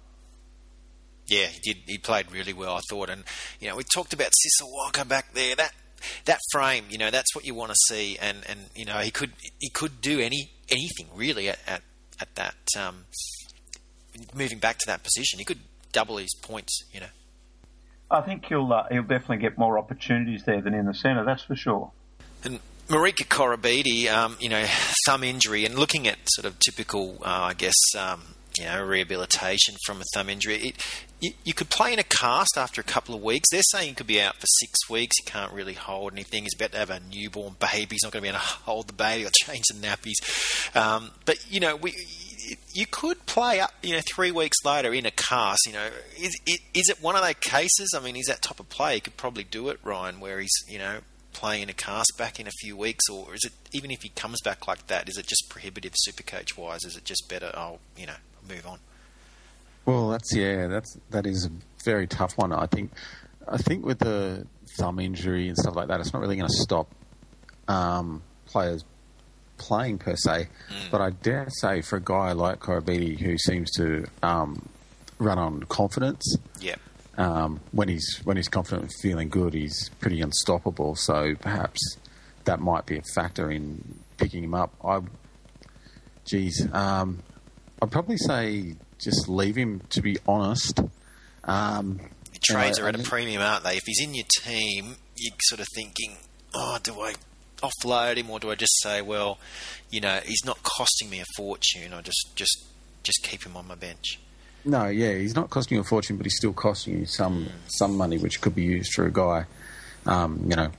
Yeah, 1.27 1.47
he 1.47 1.61
did. 1.61 1.83
He 1.87 1.99
played 1.99 2.31
really 2.33 2.53
well, 2.53 2.77
I 2.77 2.81
thought, 2.91 3.09
and 3.09 3.25
you 3.61 3.69
know 3.69 3.77
we 3.77 3.85
talked 3.85 4.13
about 4.13 4.33
Sisa 4.35 4.71
Walker 4.71 5.05
back 5.05 5.33
there. 5.33 5.55
That 5.57 5.73
that 6.27 6.41
frame, 6.51 6.85
you 6.91 6.99
know, 6.99 7.11
that's 7.11 7.35
what 7.35 7.45
you 7.45 7.55
want 7.55 7.71
to 7.71 7.77
see, 7.89 8.19
and 8.21 8.39
and 8.49 8.61
you 8.75 8.85
know 8.85 8.99
he 8.99 9.11
could 9.11 9.33
he 9.59 9.71
could 9.71 10.01
do 10.01 10.21
any 10.21 10.51
anything 10.69 11.07
really 11.15 11.49
at 11.49 11.59
at, 11.67 11.83
at 12.21 12.35
that 12.35 12.57
um, 12.79 13.07
moving 14.35 14.59
back 14.59 14.79
to 14.79 14.87
that 14.87 15.03
position, 15.03 15.39
he 15.39 15.45
could 15.45 15.61
double 15.93 16.17
his 16.17 16.35
points. 16.35 16.85
You 16.93 17.01
know. 17.01 17.07
I 18.11 18.21
think 18.21 18.45
he'll 18.47 18.73
uh, 18.73 18.85
he'll 18.91 19.03
definitely 19.03 19.39
get 19.39 19.57
more 19.57 19.79
opportunities 19.79 20.45
there 20.45 20.61
than 20.61 20.75
in 20.75 20.87
the 20.87 20.95
centre. 20.95 21.25
That's 21.25 21.45
for 21.45 21.57
sure. 21.57 21.91
And 22.45 22.61
Marika 22.89 23.27
Koroibete, 23.27 24.13
um, 24.13 24.37
you 24.39 24.49
know, 24.49 24.65
thumb 25.07 25.25
injury, 25.25 25.65
and 25.65 25.77
looking 25.77 26.07
at 26.07 26.19
sort 26.27 26.45
of 26.45 26.59
typical, 26.59 27.19
uh, 27.25 27.49
I 27.51 27.55
guess, 27.55 27.75
um, 27.97 28.21
you 28.59 28.65
know, 28.65 28.85
rehabilitation 28.85 29.77
from 29.87 30.01
a 30.01 30.05
thumb 30.13 30.29
injury. 30.29 30.57
It, 30.57 30.87
you, 31.21 31.33
you, 31.45 31.55
could 31.55 31.71
play 31.71 31.93
in 31.93 31.99
a 31.99 32.05
cast 32.05 32.59
after 32.59 32.81
a 32.81 32.85
couple 32.85 33.15
of 33.15 33.23
weeks. 33.23 33.49
They're 33.51 33.63
saying 33.71 33.89
he 33.91 33.95
could 33.95 34.09
be 34.09 34.21
out 34.21 34.35
for 34.37 34.47
six 34.59 34.91
weeks. 34.91 35.15
He 35.23 35.31
can't 35.31 35.53
really 35.53 35.75
hold 35.75 36.13
anything. 36.13 36.43
He's 36.43 36.55
about 36.55 36.73
to 36.73 36.79
have 36.79 36.91
a 36.91 37.01
newborn 37.01 37.57
baby. 37.61 37.93
He's 37.93 38.03
not 38.03 38.13
going 38.13 38.23
to 38.25 38.27
be 38.27 38.29
able 38.29 38.41
to 38.41 38.45
hold 38.65 38.89
the 38.89 38.93
baby 38.93 39.25
or 39.25 39.31
change 39.33 39.65
the 39.73 39.75
nappies. 39.75 40.77
Um, 40.77 41.13
but 41.25 41.37
you 41.51 41.61
know, 41.61 41.77
we 41.77 41.95
you 42.73 42.87
could 42.87 43.25
play 43.27 43.61
up, 43.61 43.73
you 43.83 43.95
know, 43.95 44.03
three 44.15 44.31
weeks 44.31 44.57
later 44.65 44.93
in 44.93 45.07
a 45.07 45.11
cast. 45.11 45.61
You 45.67 45.73
know, 45.73 45.89
is, 46.19 46.39
is 46.47 46.89
it 46.89 47.03
one 47.03 47.17
of 47.17 47.23
those 47.23 47.35
cases? 47.41 47.95
I 47.97 48.01
mean, 48.01 48.15
he's 48.15 48.27
that 48.27 48.43
type 48.43 48.61
of 48.61 48.69
player. 48.69 48.95
He 48.95 49.01
could 49.01 49.17
probably 49.17 49.45
do 49.45 49.69
it, 49.69 49.79
Ryan, 49.83 50.21
where 50.21 50.41
he's, 50.41 50.53
you 50.69 50.79
know, 50.79 50.99
playing 51.33 51.63
in 51.63 51.69
a 51.69 51.75
cast 51.75 52.13
back 52.19 52.39
in 52.39 52.47
a 52.47 52.53
few 52.61 52.77
weeks, 52.77 53.09
or 53.09 53.35
is 53.35 53.45
it 53.45 53.53
even 53.73 53.91
if 53.91 54.03
he 54.03 54.11
comes 54.11 54.41
back 54.43 54.67
like 54.69 54.87
that? 54.89 55.09
Is 55.09 55.17
it 55.17 55.27
just 55.27 55.49
prohibitive 55.49 55.93
super 55.97 56.23
coach 56.23 56.57
wise? 56.57 56.85
Is 56.85 56.97
it 56.97 57.05
just 57.05 57.29
better? 57.29 57.51
I'll, 57.55 57.81
you 57.97 58.07
know, 58.07 58.17
move 58.49 58.67
on. 58.67 58.79
Well, 59.85 60.11
that's 60.11 60.35
yeah, 60.35 60.69
that's 60.69 60.97
that 61.11 61.27
is 61.27 61.47
a 61.47 61.51
very 61.85 62.07
tough 62.07 62.39
one. 62.39 62.53
I 62.53 62.67
think, 62.67 62.93
I 63.49 63.57
think 63.57 63.85
with 63.85 63.99
the 63.99 64.47
thumb 64.79 65.01
injury 65.01 65.49
and 65.49 65.57
stuff 65.57 65.75
like 65.75 65.89
that, 65.89 66.01
it's 66.01 66.13
not 66.13 66.23
really 66.23 66.37
going 66.37 66.49
to 66.49 66.57
stop 66.57 66.89
um, 67.67 68.23
players 68.47 68.85
playing 69.63 69.99
per 69.99 70.17
se, 70.17 70.49
mm. 70.49 70.91
but 70.91 71.01
I 71.01 71.11
dare 71.11 71.47
say 71.61 71.83
for 71.83 71.97
a 71.97 72.01
guy 72.01 72.33
like 72.33 72.59
Koroibete 72.59 73.21
who 73.21 73.39
seems 73.39 73.71
to 73.77 74.05
um, 74.23 74.69
run 75.19 75.39
on 75.39 75.63
confidence. 75.65 76.37
Yeah. 76.61 76.75
Um, 77.17 77.61
when 77.71 77.89
he's 77.89 78.21
when 78.25 78.37
he's 78.37 78.49
confident 78.49 78.83
and 78.83 78.93
feeling 79.01 79.29
good, 79.29 79.55
he's 79.55 79.91
pretty 80.01 80.21
unstoppable. 80.21 80.97
So 80.97 81.35
perhaps 81.41 81.79
that 82.45 82.59
might 82.59 82.87
be 82.87 82.99
a 82.99 83.03
factor 83.15 83.51
in 83.51 84.01
picking 84.17 84.43
him 84.43 84.55
up. 84.55 84.75
I, 84.85 85.01
geez, 86.25 86.67
um, 86.73 87.23
I'd 87.81 87.91
probably 87.93 88.17
say 88.17 88.75
just 88.99 89.29
leave 89.29 89.57
him. 89.57 89.83
To 89.91 90.03
be 90.03 90.17
honest, 90.27 90.81
um, 91.45 92.01
trades 92.43 92.81
are 92.81 92.89
at 92.89 92.99
a 92.99 93.03
premium, 93.03 93.43
aren't 93.43 93.65
they? 93.65 93.77
If 93.77 93.85
he's 93.87 94.03
in 94.03 94.15
your 94.15 94.27
team, 94.41 94.97
you're 95.17 95.35
sort 95.43 95.61
of 95.61 95.69
thinking, 95.75 96.17
oh, 96.55 96.79
do 96.83 96.99
I 97.01 97.15
offload 97.63 98.17
him, 98.17 98.31
or 98.31 98.41
do 98.41 98.51
I 98.51 98.55
just 98.55 98.81
say, 98.83 99.03
well, 99.03 99.39
you 99.91 100.01
know, 100.01 100.21
he's 100.25 100.45
not 100.45 100.63
costing 100.63 101.11
me 101.11 101.21
a 101.21 101.25
fortune. 101.37 101.93
I 101.93 102.01
just 102.03 102.35
just 102.35 102.65
just 103.03 103.23
keep 103.23 103.45
him 103.45 103.57
on 103.57 103.67
my 103.67 103.75
bench. 103.75 104.19
No, 104.65 104.87
yeah, 104.87 105.15
he's 105.15 105.35
not 105.35 105.51
costing 105.51 105.77
you 105.77 105.81
a 105.81 105.85
fortune, 105.85 106.17
but 106.17 106.27
he's 106.27 106.37
still 106.37 106.53
costing 106.53 107.01
you 107.01 107.07
some 107.07 107.49
some 107.69 107.97
money, 107.97 108.19
which 108.19 108.41
could 108.41 108.55
be 108.55 108.63
used 108.63 108.93
for 108.93 109.07
a 109.07 109.13
guy. 109.13 109.47
Um, 110.07 110.47
you 110.49 110.57
know, 110.57 110.71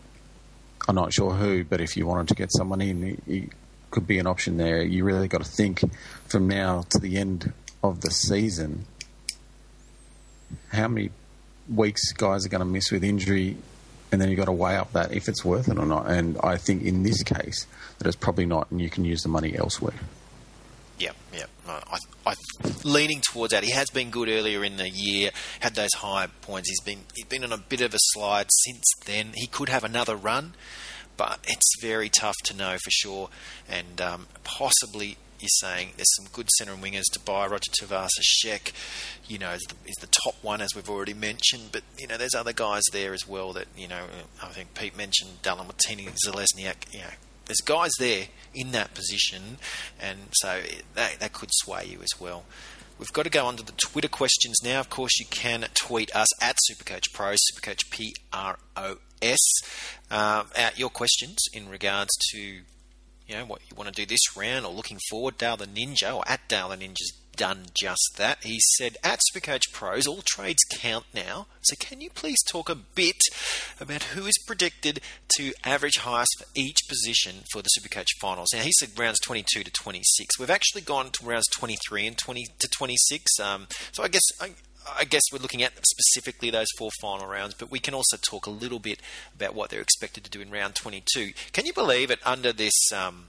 I'm 0.87 0.95
not 0.95 1.13
sure 1.13 1.31
who, 1.31 1.63
but 1.63 1.81
if 1.81 1.95
you 1.97 2.05
wanted 2.05 2.27
to 2.29 2.35
get 2.35 2.49
someone 2.51 2.81
in, 2.81 3.21
he, 3.25 3.49
could 3.91 4.07
be 4.07 4.17
an 4.17 4.25
option 4.25 4.57
there. 4.57 4.81
You 4.81 5.03
really 5.03 5.27
got 5.27 5.43
to 5.43 5.49
think 5.49 5.83
from 6.27 6.47
now 6.47 6.83
to 6.89 6.97
the 6.97 7.17
end 7.17 7.53
of 7.83 8.01
the 8.01 8.09
season 8.09 8.85
how 10.71 10.87
many 10.87 11.11
weeks 11.73 12.11
guys 12.13 12.43
are 12.43 12.49
going 12.49 12.59
to 12.59 12.65
miss 12.65 12.91
with 12.91 13.03
injury, 13.03 13.55
and 14.13 14.22
then 14.22 14.29
you've 14.29 14.38
got 14.38 14.46
to 14.46 14.51
weigh 14.51 14.75
up 14.75 14.93
that 14.93 15.12
if 15.12 15.27
it's 15.27 15.43
worth 15.43 15.67
it 15.67 15.79
or 15.79 15.88
not. 15.88 16.08
And 16.08 16.38
I 16.43 16.55
think 16.55 16.84
in 16.84 17.01
this 17.01 17.24
case 17.24 17.65
that 17.98 18.05
it's 18.05 18.15
probably 18.15 18.46
not, 18.46 18.70
and 18.70 18.79
you 18.79 18.88
can 18.88 19.03
use 19.03 19.24
the 19.24 19.29
money 19.29 19.58
elsewhere. 19.58 19.96
Yeah, 21.00 21.13
yeah. 21.34 21.46
I, 21.67 21.98
I, 22.27 22.36
leaning 22.84 23.22
towards 23.22 23.53
that. 23.53 23.63
He 23.63 23.72
has 23.72 23.89
been 23.89 24.12
good 24.12 24.29
earlier 24.29 24.63
in 24.63 24.77
the 24.77 24.88
year, 24.88 25.32
had 25.62 25.74
those 25.74 25.93
high 25.96 26.27
points. 26.41 26.70
He's 26.70 26.82
been 26.82 27.00
he's 27.15 27.25
been 27.25 27.43
on 27.43 27.51
a 27.51 27.58
bit 27.58 27.82
of 27.82 27.96
a 27.96 27.98
slide 28.13 28.48
since 28.51 28.84
then. 29.05 29.32
He 29.34 29.48
could 29.48 29.70
have 29.70 29.84
another 29.84 30.15
run, 30.15 30.53
but 31.17 31.39
it's 31.48 31.82
very 31.82 32.10
tough 32.10 32.36
to 32.46 32.55
know 32.55 32.77
for 32.84 32.91
sure. 32.91 33.29
And 33.70 34.01
um, 34.01 34.27
possibly 34.43 35.17
you're 35.43 35.50
saying 35.60 35.89
there's 35.98 36.15
some 36.15 36.27
good 36.32 36.50
centre 36.58 36.74
and 36.74 36.82
wingers 36.82 37.12
to 37.12 37.20
buy. 37.20 37.46
Roger 37.46 37.70
Tavares, 37.72 38.10
Sheck, 38.22 38.72
you 39.27 39.38
know, 39.38 39.51
is 39.51 39.62
the, 39.67 39.75
is 39.86 39.96
the, 40.00 40.08
top 40.08 40.36
one 40.41 40.62
as 40.62 40.70
we've 40.74 40.89
already 40.89 41.13
mentioned. 41.13 41.70
But 41.74 41.84
you 42.00 42.08
know, 42.08 42.17
there's 42.17 42.34
other 42.34 42.53
guys 42.53 42.84
there 42.93 43.13
as 43.13 43.27
well 43.27 43.51
that 43.53 43.67
you 43.75 43.89
know. 43.89 44.05
I 44.41 44.48
think 44.48 44.74
Pete 44.74 44.96
mentioned 44.96 45.41
Dallin 45.43 45.67
Watene, 45.67 46.10
Zelezniak. 46.25 46.93
You 46.93 47.00
know, 47.00 47.13
there's 47.46 47.60
guys 47.60 47.91
there 48.00 48.27
in 48.55 48.72
that 48.72 48.93
position, 48.93 49.58
and 50.00 50.20
so 50.32 50.62
that 50.96 51.20
that 51.20 51.34
could 51.34 51.50
sway 51.51 51.86
you 51.86 52.00
as 52.01 52.20
well. 52.22 52.46
We've 53.00 53.12
got 53.12 53.23
to 53.23 53.29
go 53.29 53.45
on 53.45 53.57
to 53.57 53.63
the 53.63 53.73
Twitter 53.73 54.07
questions 54.07 54.57
now. 54.63 54.79
Of 54.79 54.89
course, 54.89 55.19
you 55.19 55.25
can 55.25 55.65
tweet 55.73 56.15
us 56.15 56.27
at 56.41 56.55
Supercoach 56.69 57.12
Pro, 57.13 57.33
Supercoach 57.33 57.89
P 57.89 58.13
R 58.31 58.57
O 58.77 58.97
S, 59.21 59.39
uh, 60.09 60.43
at 60.55 60.79
your 60.79 60.89
questions 60.89 61.38
in 61.53 61.69
regards 61.69 62.12
to 62.31 62.38
you 62.38 63.35
know 63.35 63.45
what 63.45 63.62
you 63.69 63.75
want 63.75 63.93
to 63.93 64.01
do 64.01 64.05
this 64.05 64.38
round 64.38 64.65
or 64.65 64.73
looking 64.73 65.00
forward. 65.09 65.38
Dale 65.38 65.57
the 65.57 65.65
Ninja 65.65 66.15
or 66.15 66.23
at 66.27 66.47
Dale 66.47 66.69
the 66.69 66.77
Ninja's 66.77 67.13
done 67.35 67.65
just 67.73 68.13
that. 68.17 68.43
He 68.43 68.59
said 68.77 68.97
at 69.03 69.19
Supercoach 69.31 69.71
Pros, 69.71 70.07
all 70.07 70.23
trades 70.25 70.63
count 70.69 71.05
now. 71.13 71.47
So 71.61 71.75
can 71.77 72.01
you 72.01 72.09
please 72.09 72.41
talk 72.47 72.69
a 72.69 72.75
bit 72.75 73.21
about 73.79 74.03
who 74.03 74.25
is 74.25 74.37
predicted 74.45 75.01
to 75.37 75.53
average 75.63 75.97
highest 75.99 76.35
for 76.39 76.45
each 76.55 76.79
position 76.87 77.43
for 77.51 77.61
the 77.61 77.69
Supercoach 77.77 78.07
finals? 78.19 78.49
Now 78.53 78.61
he 78.61 78.71
said 78.79 78.97
rounds 78.97 79.19
22 79.21 79.63
to 79.63 79.71
26. 79.71 80.39
We've 80.39 80.49
actually 80.49 80.81
gone 80.81 81.09
to 81.11 81.25
rounds 81.25 81.47
23 81.55 82.07
and 82.07 82.17
20 82.17 82.45
to 82.59 82.67
26. 82.67 83.39
Um, 83.39 83.67
so 83.91 84.03
I 84.03 84.07
guess. 84.07 84.23
I, 84.39 84.51
I 84.99 85.05
guess 85.05 85.21
we're 85.31 85.39
looking 85.39 85.63
at 85.63 85.71
specifically 85.87 86.49
those 86.49 86.67
four 86.77 86.89
final 86.99 87.25
rounds, 87.25 87.53
but 87.53 87.71
we 87.71 87.79
can 87.79 87.93
also 87.93 88.17
talk 88.17 88.47
a 88.47 88.49
little 88.49 88.79
bit 88.79 89.01
about 89.33 89.55
what 89.55 89.69
they're 89.69 89.79
expected 89.79 90.25
to 90.25 90.29
do 90.29 90.41
in 90.41 90.51
round 90.51 90.75
22. 90.75 91.31
Can 91.53 91.65
you 91.65 91.71
believe 91.71 92.11
it 92.11 92.19
under 92.25 92.51
this 92.51 92.73
um, 92.93 93.27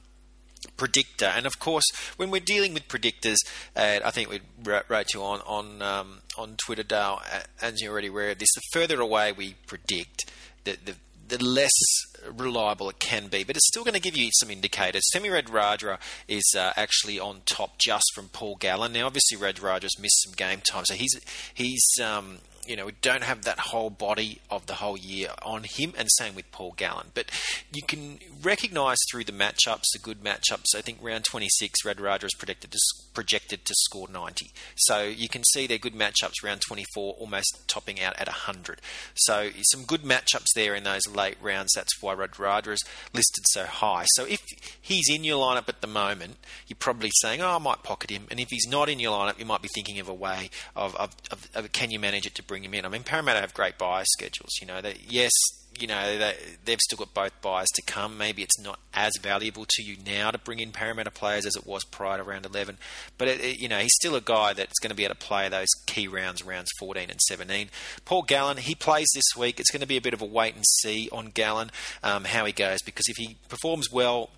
predictor? 1.14 1.36
And 1.36 1.46
of 1.46 1.58
course, 1.58 1.84
when 2.16 2.30
we're 2.30 2.40
dealing 2.40 2.74
with 2.74 2.88
predictors, 2.88 3.36
uh, 3.76 4.00
I 4.04 4.10
think 4.10 4.30
we 4.30 4.40
wrote 4.62 5.14
you 5.14 5.22
on 5.22 5.40
on 5.40 5.82
um, 5.82 6.18
on 6.36 6.56
Twitter, 6.64 6.82
Dale, 6.82 7.20
as 7.60 7.80
you're 7.80 7.92
already 7.92 8.08
aware 8.08 8.30
of 8.30 8.38
this. 8.38 8.52
The 8.54 8.62
further 8.72 9.00
away 9.00 9.32
we 9.32 9.54
predict, 9.66 10.30
the, 10.64 10.76
the 10.84 10.94
the 11.26 11.42
less 11.42 11.70
reliable 12.30 12.90
it 12.90 12.98
can 12.98 13.28
be, 13.28 13.44
but 13.44 13.56
it's 13.56 13.66
still 13.68 13.82
going 13.82 13.94
to 13.94 14.00
give 14.00 14.16
you 14.16 14.30
some 14.34 14.50
indicators. 14.50 15.02
Semi 15.12 15.28
Radradra 15.28 15.98
is 16.28 16.44
uh, 16.56 16.72
actually 16.76 17.18
on 17.18 17.40
top 17.46 17.78
just 17.78 18.04
from 18.14 18.28
Paul 18.28 18.56
Gallen. 18.56 18.92
Now, 18.92 19.06
obviously, 19.06 19.38
Radradra's 19.38 19.98
missed 19.98 20.22
some 20.24 20.34
game 20.34 20.60
time, 20.60 20.84
so 20.84 20.94
he's 20.94 21.18
he's 21.54 21.84
um, 22.02 22.38
you 22.66 22.76
know, 22.76 22.86
we 22.86 22.92
don't 23.02 23.22
have 23.22 23.42
that 23.44 23.58
whole 23.58 23.90
body 23.90 24.40
of 24.50 24.66
the 24.66 24.74
whole 24.74 24.96
year 24.96 25.30
on 25.42 25.64
him, 25.64 25.92
and 25.96 26.08
same 26.18 26.34
with 26.34 26.50
Paul 26.52 26.74
Gallen. 26.76 27.08
But 27.14 27.30
you 27.72 27.82
can 27.82 28.18
recognise 28.42 28.98
through 29.10 29.24
the 29.24 29.32
matchups, 29.32 29.84
the 29.92 29.98
good 30.02 30.22
matchups. 30.22 30.74
I 30.76 30.80
think 30.80 30.98
round 31.02 31.24
26, 31.24 31.82
Radradra 31.84 32.24
is 32.24 32.34
predicted 32.34 32.72
to, 32.72 32.78
projected 33.12 33.64
to 33.64 33.74
score 33.76 34.08
90. 34.08 34.50
So 34.76 35.02
you 35.02 35.28
can 35.28 35.42
see 35.52 35.66
they're 35.66 35.78
good 35.78 35.94
matchups. 35.94 36.42
Round 36.42 36.60
24, 36.66 37.14
almost 37.14 37.68
topping 37.68 38.00
out 38.00 38.18
at 38.18 38.28
100. 38.28 38.80
So 39.14 39.50
some 39.70 39.84
good 39.84 40.02
matchups 40.02 40.52
there 40.54 40.74
in 40.74 40.84
those 40.84 41.06
late 41.06 41.36
rounds. 41.40 41.72
That's 41.74 42.02
why 42.02 42.14
Radradra 42.14 42.72
is 42.72 42.84
listed 43.12 43.44
so 43.48 43.64
high. 43.64 44.04
So 44.14 44.24
if 44.24 44.40
he's 44.80 45.08
in 45.10 45.24
your 45.24 45.40
lineup 45.42 45.68
at 45.68 45.80
the 45.80 45.86
moment, 45.86 46.36
you're 46.66 46.76
probably 46.78 47.10
saying, 47.20 47.40
"Oh, 47.40 47.56
I 47.56 47.58
might 47.58 47.82
pocket 47.82 48.10
him." 48.10 48.26
And 48.30 48.40
if 48.40 48.48
he's 48.50 48.66
not 48.66 48.88
in 48.88 49.00
your 49.00 49.12
lineup, 49.12 49.38
you 49.38 49.44
might 49.44 49.62
be 49.62 49.68
thinking 49.68 50.00
of 50.00 50.08
a 50.08 50.14
way 50.14 50.50
of, 50.76 50.94
of, 50.96 51.14
of, 51.30 51.48
of 51.54 51.72
can 51.72 51.90
you 51.90 51.98
manage 51.98 52.26
it 52.26 52.34
to 52.36 52.42
bring 52.54 52.64
him 52.64 52.74
in. 52.74 52.84
I 52.84 52.88
mean, 52.88 53.02
Parramatta 53.02 53.40
have 53.40 53.52
great 53.52 53.78
buy 53.78 54.04
schedules. 54.04 54.52
You 54.60 54.68
know, 54.68 54.80
they, 54.80 54.94
yes, 55.08 55.32
you 55.76 55.88
know 55.88 56.16
they, 56.16 56.36
they've 56.64 56.78
still 56.78 56.98
got 56.98 57.12
both 57.12 57.42
buys 57.42 57.66
to 57.74 57.82
come. 57.82 58.16
Maybe 58.16 58.42
it's 58.44 58.60
not 58.60 58.78
as 58.94 59.14
valuable 59.20 59.66
to 59.70 59.82
you 59.82 59.96
now 60.06 60.30
to 60.30 60.38
bring 60.38 60.60
in 60.60 60.70
Parramatta 60.70 61.10
players 61.10 61.46
as 61.46 61.56
it 61.56 61.66
was 61.66 61.82
prior 61.84 62.18
to 62.18 62.22
round 62.22 62.46
11. 62.46 62.78
But 63.18 63.26
it, 63.26 63.40
it, 63.40 63.58
you 63.58 63.68
know, 63.68 63.78
he's 63.78 63.96
still 63.96 64.14
a 64.14 64.20
guy 64.20 64.52
that's 64.52 64.78
going 64.78 64.90
to 64.90 64.94
be 64.94 65.02
able 65.02 65.16
to 65.16 65.26
play 65.26 65.48
those 65.48 65.66
key 65.86 66.06
rounds, 66.06 66.44
rounds 66.44 66.70
14 66.78 67.10
and 67.10 67.20
17. 67.20 67.70
Paul 68.04 68.22
Gallen, 68.22 68.58
he 68.58 68.76
plays 68.76 69.08
this 69.12 69.36
week. 69.36 69.58
It's 69.58 69.72
going 69.72 69.80
to 69.80 69.86
be 69.86 69.96
a 69.96 70.00
bit 70.00 70.14
of 70.14 70.22
a 70.22 70.26
wait 70.26 70.54
and 70.54 70.64
see 70.80 71.08
on 71.10 71.30
Gallen 71.30 71.72
um, 72.04 72.22
how 72.22 72.44
he 72.44 72.52
goes 72.52 72.82
because 72.82 73.08
if 73.08 73.16
he 73.16 73.36
performs 73.48 73.90
well 73.90 74.30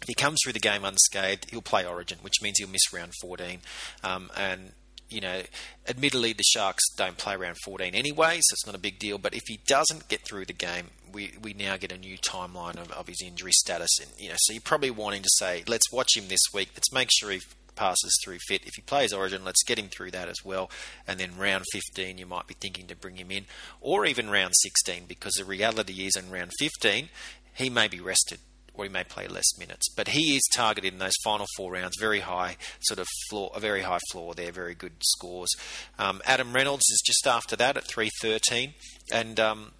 if 0.00 0.08
he 0.08 0.14
comes 0.14 0.40
through 0.42 0.54
the 0.54 0.58
game 0.58 0.84
unscathed, 0.84 1.48
he'll 1.52 1.62
play 1.62 1.86
Origin, 1.86 2.18
which 2.22 2.42
means 2.42 2.56
he'll 2.58 2.66
miss 2.66 2.92
round 2.92 3.12
14. 3.22 3.60
Um, 4.02 4.32
and 4.36 4.72
you 5.12 5.20
know, 5.20 5.42
admittedly 5.88 6.32
the 6.32 6.42
Sharks 6.42 6.82
don't 6.96 7.16
play 7.16 7.34
around 7.34 7.56
14 7.64 7.94
anyway, 7.94 8.38
so 8.40 8.54
it's 8.54 8.66
not 8.66 8.74
a 8.74 8.78
big 8.78 8.98
deal. 8.98 9.18
But 9.18 9.34
if 9.34 9.42
he 9.46 9.60
doesn't 9.66 10.08
get 10.08 10.22
through 10.26 10.46
the 10.46 10.52
game, 10.52 10.86
we, 11.12 11.32
we 11.40 11.52
now 11.52 11.76
get 11.76 11.92
a 11.92 11.98
new 11.98 12.16
timeline 12.18 12.80
of, 12.80 12.90
of 12.92 13.06
his 13.06 13.22
injury 13.24 13.52
status, 13.52 13.90
and 14.00 14.10
you 14.18 14.30
know, 14.30 14.36
so 14.38 14.52
you're 14.52 14.62
probably 14.62 14.90
wanting 14.90 15.22
to 15.22 15.30
say, 15.34 15.64
let's 15.68 15.92
watch 15.92 16.16
him 16.16 16.28
this 16.28 16.42
week. 16.54 16.70
Let's 16.74 16.92
make 16.92 17.10
sure 17.12 17.30
he 17.30 17.40
passes 17.74 18.18
through 18.22 18.38
fit. 18.46 18.64
If 18.64 18.74
he 18.76 18.82
plays 18.82 19.12
Origin, 19.12 19.44
let's 19.44 19.62
get 19.64 19.78
him 19.78 19.88
through 19.88 20.10
that 20.12 20.28
as 20.28 20.44
well. 20.44 20.70
And 21.06 21.18
then 21.18 21.36
round 21.36 21.64
15, 21.72 22.18
you 22.18 22.26
might 22.26 22.46
be 22.46 22.54
thinking 22.54 22.86
to 22.86 22.96
bring 22.96 23.16
him 23.16 23.30
in, 23.30 23.46
or 23.80 24.06
even 24.06 24.30
round 24.30 24.54
16, 24.56 25.04
because 25.06 25.34
the 25.34 25.44
reality 25.44 26.04
is 26.04 26.16
in 26.16 26.30
round 26.30 26.52
15, 26.58 27.08
he 27.54 27.70
may 27.70 27.88
be 27.88 28.00
rested 28.00 28.38
or 28.74 28.84
he 28.84 28.90
may 28.90 29.04
play 29.04 29.28
less 29.28 29.58
minutes. 29.58 29.88
But 29.94 30.08
he 30.08 30.36
is 30.36 30.42
targeted 30.54 30.92
in 30.92 30.98
those 30.98 31.12
final 31.24 31.46
four 31.56 31.72
rounds, 31.72 31.94
very 31.98 32.20
high 32.20 32.56
sort 32.80 32.98
of 32.98 33.06
floor, 33.28 33.50
a 33.54 33.60
very 33.60 33.82
high 33.82 34.00
floor 34.10 34.34
there, 34.34 34.52
very 34.52 34.74
good 34.74 34.92
scores. 35.02 35.50
Um, 35.98 36.22
Adam 36.24 36.52
Reynolds 36.52 36.84
is 36.90 37.02
just 37.04 37.26
after 37.26 37.56
that 37.56 37.76
at 37.76 37.84
three 37.86 38.10
thirteen, 38.20 38.74
and 39.12 39.38
um, 39.38 39.72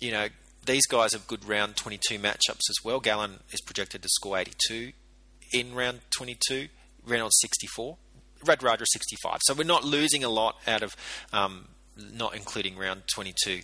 you 0.00 0.10
know 0.10 0.28
these 0.66 0.86
guys 0.86 1.12
have 1.12 1.26
good 1.26 1.46
round 1.46 1.76
twenty 1.76 1.98
two 2.08 2.18
matchups 2.18 2.68
as 2.68 2.76
well. 2.84 3.00
Gallen 3.00 3.40
is 3.52 3.60
projected 3.60 4.02
to 4.02 4.08
score 4.08 4.38
eighty 4.38 4.52
two 4.68 4.92
in 5.52 5.74
round 5.74 6.00
twenty 6.10 6.36
two. 6.48 6.68
Reynolds 7.06 7.36
sixty 7.40 7.66
four. 7.66 7.96
Radradra 8.44 8.86
65. 8.90 9.40
So 9.42 9.52
we're 9.52 9.64
not 9.64 9.84
losing 9.84 10.24
a 10.24 10.30
lot 10.30 10.56
out 10.66 10.82
of 10.82 10.96
um, 11.30 11.68
not 11.96 12.34
including 12.34 12.76
round 12.76 13.02
22. 13.14 13.60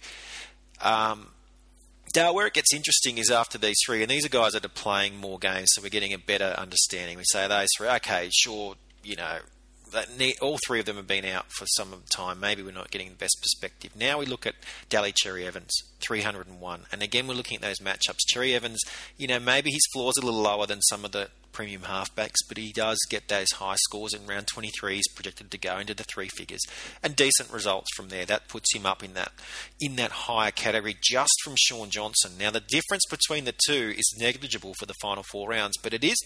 Um, 0.83 1.29
Dale, 2.13 2.35
where 2.35 2.47
it 2.47 2.55
gets 2.55 2.73
interesting 2.73 3.19
is 3.19 3.31
after 3.31 3.59
these 3.59 3.77
three, 3.85 4.03
and 4.03 4.11
these 4.11 4.25
are 4.25 4.31
guys 4.31 4.53
that 4.53 4.65
are 4.65 4.69
playing 4.71 5.17
more 5.17 5.39
games, 5.39 5.69
so 5.73 5.83
we're 5.83 5.89
getting 5.89 6.15
a 6.15 6.19
better 6.19 6.55
understanding. 6.57 7.19
We 7.19 7.25
say 7.25 7.47
those 7.47 7.69
three, 7.77 7.89
okay, 7.89 8.31
sure, 8.33 8.77
you 9.03 9.17
know, 9.17 9.39
all 10.43 10.59
three 10.67 10.81
of 10.81 10.87
them 10.87 10.97
have 10.97 11.07
been 11.07 11.25
out 11.25 11.47
for 11.53 11.67
some 11.67 11.95
time. 12.11 12.41
Maybe 12.41 12.63
we're 12.63 12.73
not 12.73 12.91
getting 12.91 13.09
the 13.09 13.15
best 13.17 13.39
perspective. 13.41 13.93
Now 13.97 14.19
we 14.19 14.27
look 14.27 14.47
at 14.47 14.55
Daly 14.89 15.13
Cherry 15.17 15.47
Evans, 15.47 15.73
301. 16.01 16.87
And 16.93 17.03
again, 17.03 17.27
we're 17.27 17.35
looking 17.35 17.57
at 17.57 17.63
those 17.63 17.79
matchups. 17.79 18.27
Cherry 18.27 18.55
Evans, 18.55 18.81
you 19.17 19.27
know, 19.27 19.39
maybe 19.39 19.71
his 19.71 19.87
floor's 19.93 20.17
a 20.21 20.25
little 20.25 20.41
lower 20.41 20.67
than 20.67 20.83
some 20.83 21.05
of 21.05 21.13
the 21.13 21.29
premium 21.57 21.83
halfbacks, 21.83 22.45
but 22.47 22.59
he 22.59 22.71
does 22.71 22.99
get 23.09 23.29
those 23.29 23.51
high 23.53 23.77
scores 23.77 24.13
in 24.13 24.27
round 24.27 24.47
23. 24.47 24.97
He's 24.97 25.09
projected 25.09 25.51
to 25.51 25.57
go 25.57 25.79
into 25.79 25.95
the 25.95 26.05
three 26.05 26.29
figures 26.37 26.61
and 27.03 27.17
decent 27.17 27.51
results 27.51 27.89
from 27.97 28.11
there. 28.11 28.27
That 28.27 28.49
puts 28.49 28.75
him 28.75 28.85
up 28.85 29.03
in 29.03 29.15
that 29.15 29.33
in 29.81 29.97
that 29.97 30.11
higher 30.11 30.51
category 30.51 30.97
just 31.03 31.33
from 31.43 31.55
Shaun 31.57 31.89
Johnson. 31.89 32.33
Now 32.39 32.51
the 32.51 32.61
difference 32.61 33.05
between 33.09 33.47
the 33.47 33.55
two 33.67 33.95
is 33.97 34.15
negligible 34.21 34.75
for 34.79 34.85
the 34.85 34.95
final 35.01 35.25
four 35.33 35.49
rounds, 35.49 35.79
but 35.83 35.95
it 35.95 36.05
is 36.05 36.19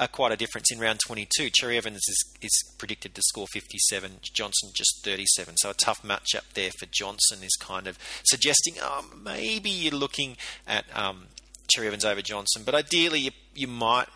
uh, 0.00 0.08
quite 0.08 0.32
a 0.32 0.36
difference 0.36 0.72
in 0.72 0.80
round 0.80 0.98
22. 1.06 1.50
Cherry 1.54 1.76
Evans 1.76 2.02
is, 2.08 2.34
is 2.42 2.74
predicted 2.76 3.14
to 3.14 3.22
score 3.22 3.46
57, 3.52 4.16
Johnson 4.34 4.70
just 4.74 5.04
37. 5.04 5.58
So 5.58 5.70
a 5.70 5.74
tough 5.74 6.02
matchup 6.02 6.52
there 6.54 6.70
for 6.80 6.86
Johnson 6.90 7.44
is 7.44 7.56
kind 7.60 7.86
of 7.86 8.00
suggesting 8.24 8.74
um, 8.82 9.22
maybe 9.24 9.70
you're 9.70 9.94
looking 9.94 10.36
at 10.66 10.86
um, 10.92 11.26
Cherry 11.68 11.86
Evans 11.86 12.04
over 12.04 12.20
Johnson, 12.20 12.62
but 12.66 12.74
ideally 12.74 13.20
you, 13.20 13.30
you 13.54 13.68
might 13.68 14.08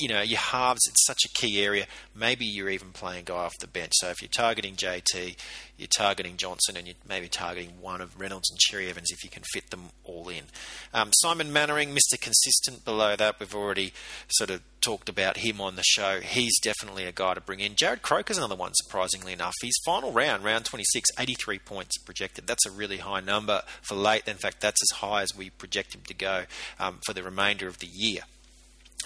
you 0.00 0.08
know, 0.08 0.22
your 0.22 0.38
halves, 0.38 0.80
it's 0.88 1.06
such 1.06 1.20
a 1.24 1.28
key 1.28 1.62
area. 1.62 1.86
Maybe 2.14 2.46
you're 2.46 2.70
even 2.70 2.90
playing 2.92 3.24
guy 3.26 3.34
off 3.34 3.52
the 3.60 3.66
bench. 3.66 3.92
So 3.96 4.08
if 4.08 4.22
you're 4.22 4.28
targeting 4.28 4.74
JT, 4.74 5.36
you're 5.76 5.88
targeting 5.96 6.36
Johnson, 6.36 6.76
and 6.76 6.86
you're 6.86 6.96
maybe 7.08 7.28
targeting 7.28 7.80
one 7.80 8.00
of 8.00 8.18
Reynolds 8.20 8.50
and 8.50 8.58
Cherry 8.58 8.88
Evans 8.88 9.10
if 9.10 9.22
you 9.24 9.30
can 9.30 9.42
fit 9.52 9.70
them 9.70 9.90
all 10.04 10.28
in. 10.28 10.44
Um, 10.92 11.10
Simon 11.14 11.52
Mannering, 11.52 11.90
Mr. 11.90 12.20
Consistent 12.20 12.84
below 12.84 13.16
that. 13.16 13.40
We've 13.40 13.54
already 13.54 13.92
sort 14.28 14.50
of 14.50 14.62
talked 14.80 15.08
about 15.08 15.38
him 15.38 15.60
on 15.60 15.76
the 15.76 15.82
show. 15.82 16.20
He's 16.20 16.58
definitely 16.60 17.04
a 17.04 17.12
guy 17.12 17.34
to 17.34 17.40
bring 17.40 17.60
in. 17.60 17.74
Jarrod 17.74 18.02
Croker's 18.02 18.38
another 18.38 18.56
one, 18.56 18.72
surprisingly 18.74 19.32
enough. 19.32 19.54
His 19.62 19.78
final 19.84 20.12
round, 20.12 20.44
round 20.44 20.64
26, 20.64 21.10
83 21.18 21.58
points 21.58 21.98
projected. 21.98 22.46
That's 22.46 22.66
a 22.66 22.70
really 22.70 22.98
high 22.98 23.20
number 23.20 23.62
for 23.82 23.94
late. 23.94 24.26
In 24.26 24.36
fact, 24.36 24.60
that's 24.60 24.82
as 24.82 24.98
high 24.98 25.22
as 25.22 25.36
we 25.36 25.50
project 25.50 25.94
him 25.94 26.02
to 26.06 26.14
go 26.14 26.44
um, 26.78 26.98
for 27.04 27.12
the 27.12 27.22
remainder 27.22 27.68
of 27.68 27.78
the 27.78 27.88
year. 27.88 28.22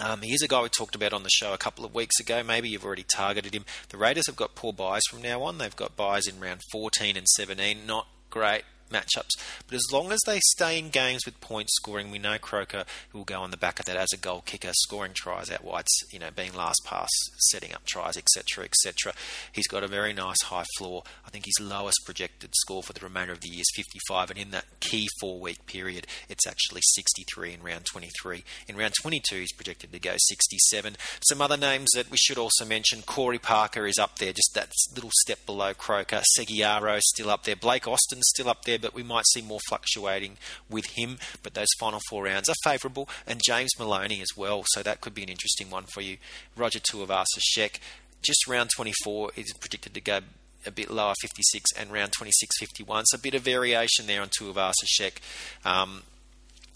Um, 0.01 0.21
he 0.21 0.33
is 0.33 0.41
a 0.41 0.47
guy 0.47 0.61
we 0.61 0.69
talked 0.69 0.95
about 0.95 1.13
on 1.13 1.23
the 1.23 1.29
show 1.29 1.53
a 1.53 1.57
couple 1.57 1.85
of 1.85 1.95
weeks 1.95 2.19
ago. 2.19 2.43
Maybe 2.43 2.69
you've 2.69 2.83
already 2.83 3.05
targeted 3.15 3.55
him. 3.55 3.65
The 3.89 3.97
Raiders 3.97 4.27
have 4.27 4.35
got 4.35 4.55
poor 4.55 4.73
buys 4.73 5.03
from 5.09 5.21
now 5.21 5.43
on. 5.43 5.57
They've 5.57 5.75
got 5.75 5.95
buys 5.95 6.27
in 6.27 6.39
round 6.39 6.61
14 6.71 7.15
and 7.15 7.27
17. 7.27 7.85
Not 7.87 8.07
great 8.29 8.63
matchups. 8.91 9.31
But 9.67 9.75
as 9.75 9.91
long 9.91 10.11
as 10.11 10.19
they 10.25 10.39
stay 10.51 10.77
in 10.77 10.89
games 10.89 11.25
with 11.25 11.41
points 11.41 11.73
scoring, 11.75 12.11
we 12.11 12.19
know 12.19 12.37
Croker 12.37 12.85
will 13.13 13.23
go 13.23 13.41
on 13.41 13.51
the 13.51 13.57
back 13.57 13.79
of 13.79 13.85
that 13.85 13.97
as 13.97 14.09
a 14.13 14.17
goal 14.17 14.41
kicker, 14.45 14.71
scoring 14.73 15.13
tries 15.13 15.51
out 15.51 15.63
wides, 15.63 15.91
you 16.11 16.19
know, 16.19 16.29
being 16.35 16.53
last 16.53 16.81
pass, 16.85 17.09
setting 17.37 17.73
up 17.73 17.85
tries, 17.85 18.17
etc., 18.17 18.65
etc. 18.65 19.13
He's 19.51 19.67
got 19.67 19.83
a 19.83 19.87
very 19.87 20.13
nice 20.13 20.41
high 20.43 20.65
floor. 20.77 21.03
I 21.25 21.29
think 21.29 21.45
his 21.45 21.65
lowest 21.65 21.99
projected 22.05 22.51
score 22.55 22.83
for 22.83 22.93
the 22.93 23.01
remainder 23.01 23.33
of 23.33 23.41
the 23.41 23.49
year 23.49 23.61
is 23.61 23.73
55, 23.75 24.31
and 24.31 24.39
in 24.39 24.51
that 24.51 24.65
key 24.79 25.07
four-week 25.19 25.65
period, 25.65 26.07
it's 26.29 26.47
actually 26.47 26.81
63 26.83 27.53
in 27.53 27.63
round 27.63 27.85
23. 27.91 28.43
In 28.67 28.77
round 28.77 28.93
22, 29.01 29.35
he's 29.35 29.53
projected 29.53 29.91
to 29.91 29.99
go 29.99 30.15
67. 30.17 30.95
Some 31.27 31.41
other 31.41 31.57
names 31.57 31.89
that 31.95 32.11
we 32.11 32.17
should 32.17 32.37
also 32.37 32.65
mention: 32.65 33.01
Corey 33.01 33.39
Parker 33.39 33.85
is 33.85 33.97
up 33.97 34.19
there, 34.19 34.33
just 34.33 34.53
that 34.53 34.71
little 34.93 35.11
step 35.21 35.45
below 35.45 35.73
Croker. 35.73 36.21
Segeyaro 36.37 36.99
still 36.99 37.29
up 37.29 37.43
there. 37.43 37.55
Blake 37.55 37.87
Austin 37.87 38.21
still 38.23 38.49
up 38.49 38.65
there, 38.65 38.74
but 38.77 38.93
we 38.93 39.03
might 39.03 39.25
see 39.33 39.41
more 39.41 39.59
fluctuating 39.67 40.37
with 40.69 40.85
him. 40.95 41.17
But 41.43 41.53
those 41.53 41.67
final 41.79 41.99
four 42.09 42.23
rounds 42.23 42.49
are 42.49 42.55
favourable, 42.63 43.09
and 43.27 43.41
James 43.43 43.71
Maloney 43.77 44.21
as 44.21 44.29
well. 44.35 44.63
So 44.67 44.83
that 44.83 45.01
could 45.01 45.13
be 45.13 45.23
an 45.23 45.29
interesting 45.29 45.69
one 45.69 45.85
for 45.85 46.01
you. 46.01 46.17
Roger 46.55 46.79
Tuivasa-Sheck, 46.79 47.79
just 48.21 48.47
round 48.47 48.71
24 48.75 49.31
is 49.35 49.53
predicted 49.59 49.93
to 49.93 50.01
go 50.01 50.19
a 50.65 50.71
bit 50.71 50.89
lower, 50.89 51.13
56, 51.21 51.71
and 51.77 51.91
round 51.91 52.11
26, 52.13 52.57
51. 52.59 53.05
So 53.05 53.17
a 53.17 53.19
bit 53.19 53.35
of 53.35 53.43
variation 53.43 54.07
there 54.07 54.21
on 54.21 54.29
Tuivasa-Sheck. 54.29 55.17
Um, 55.63 56.03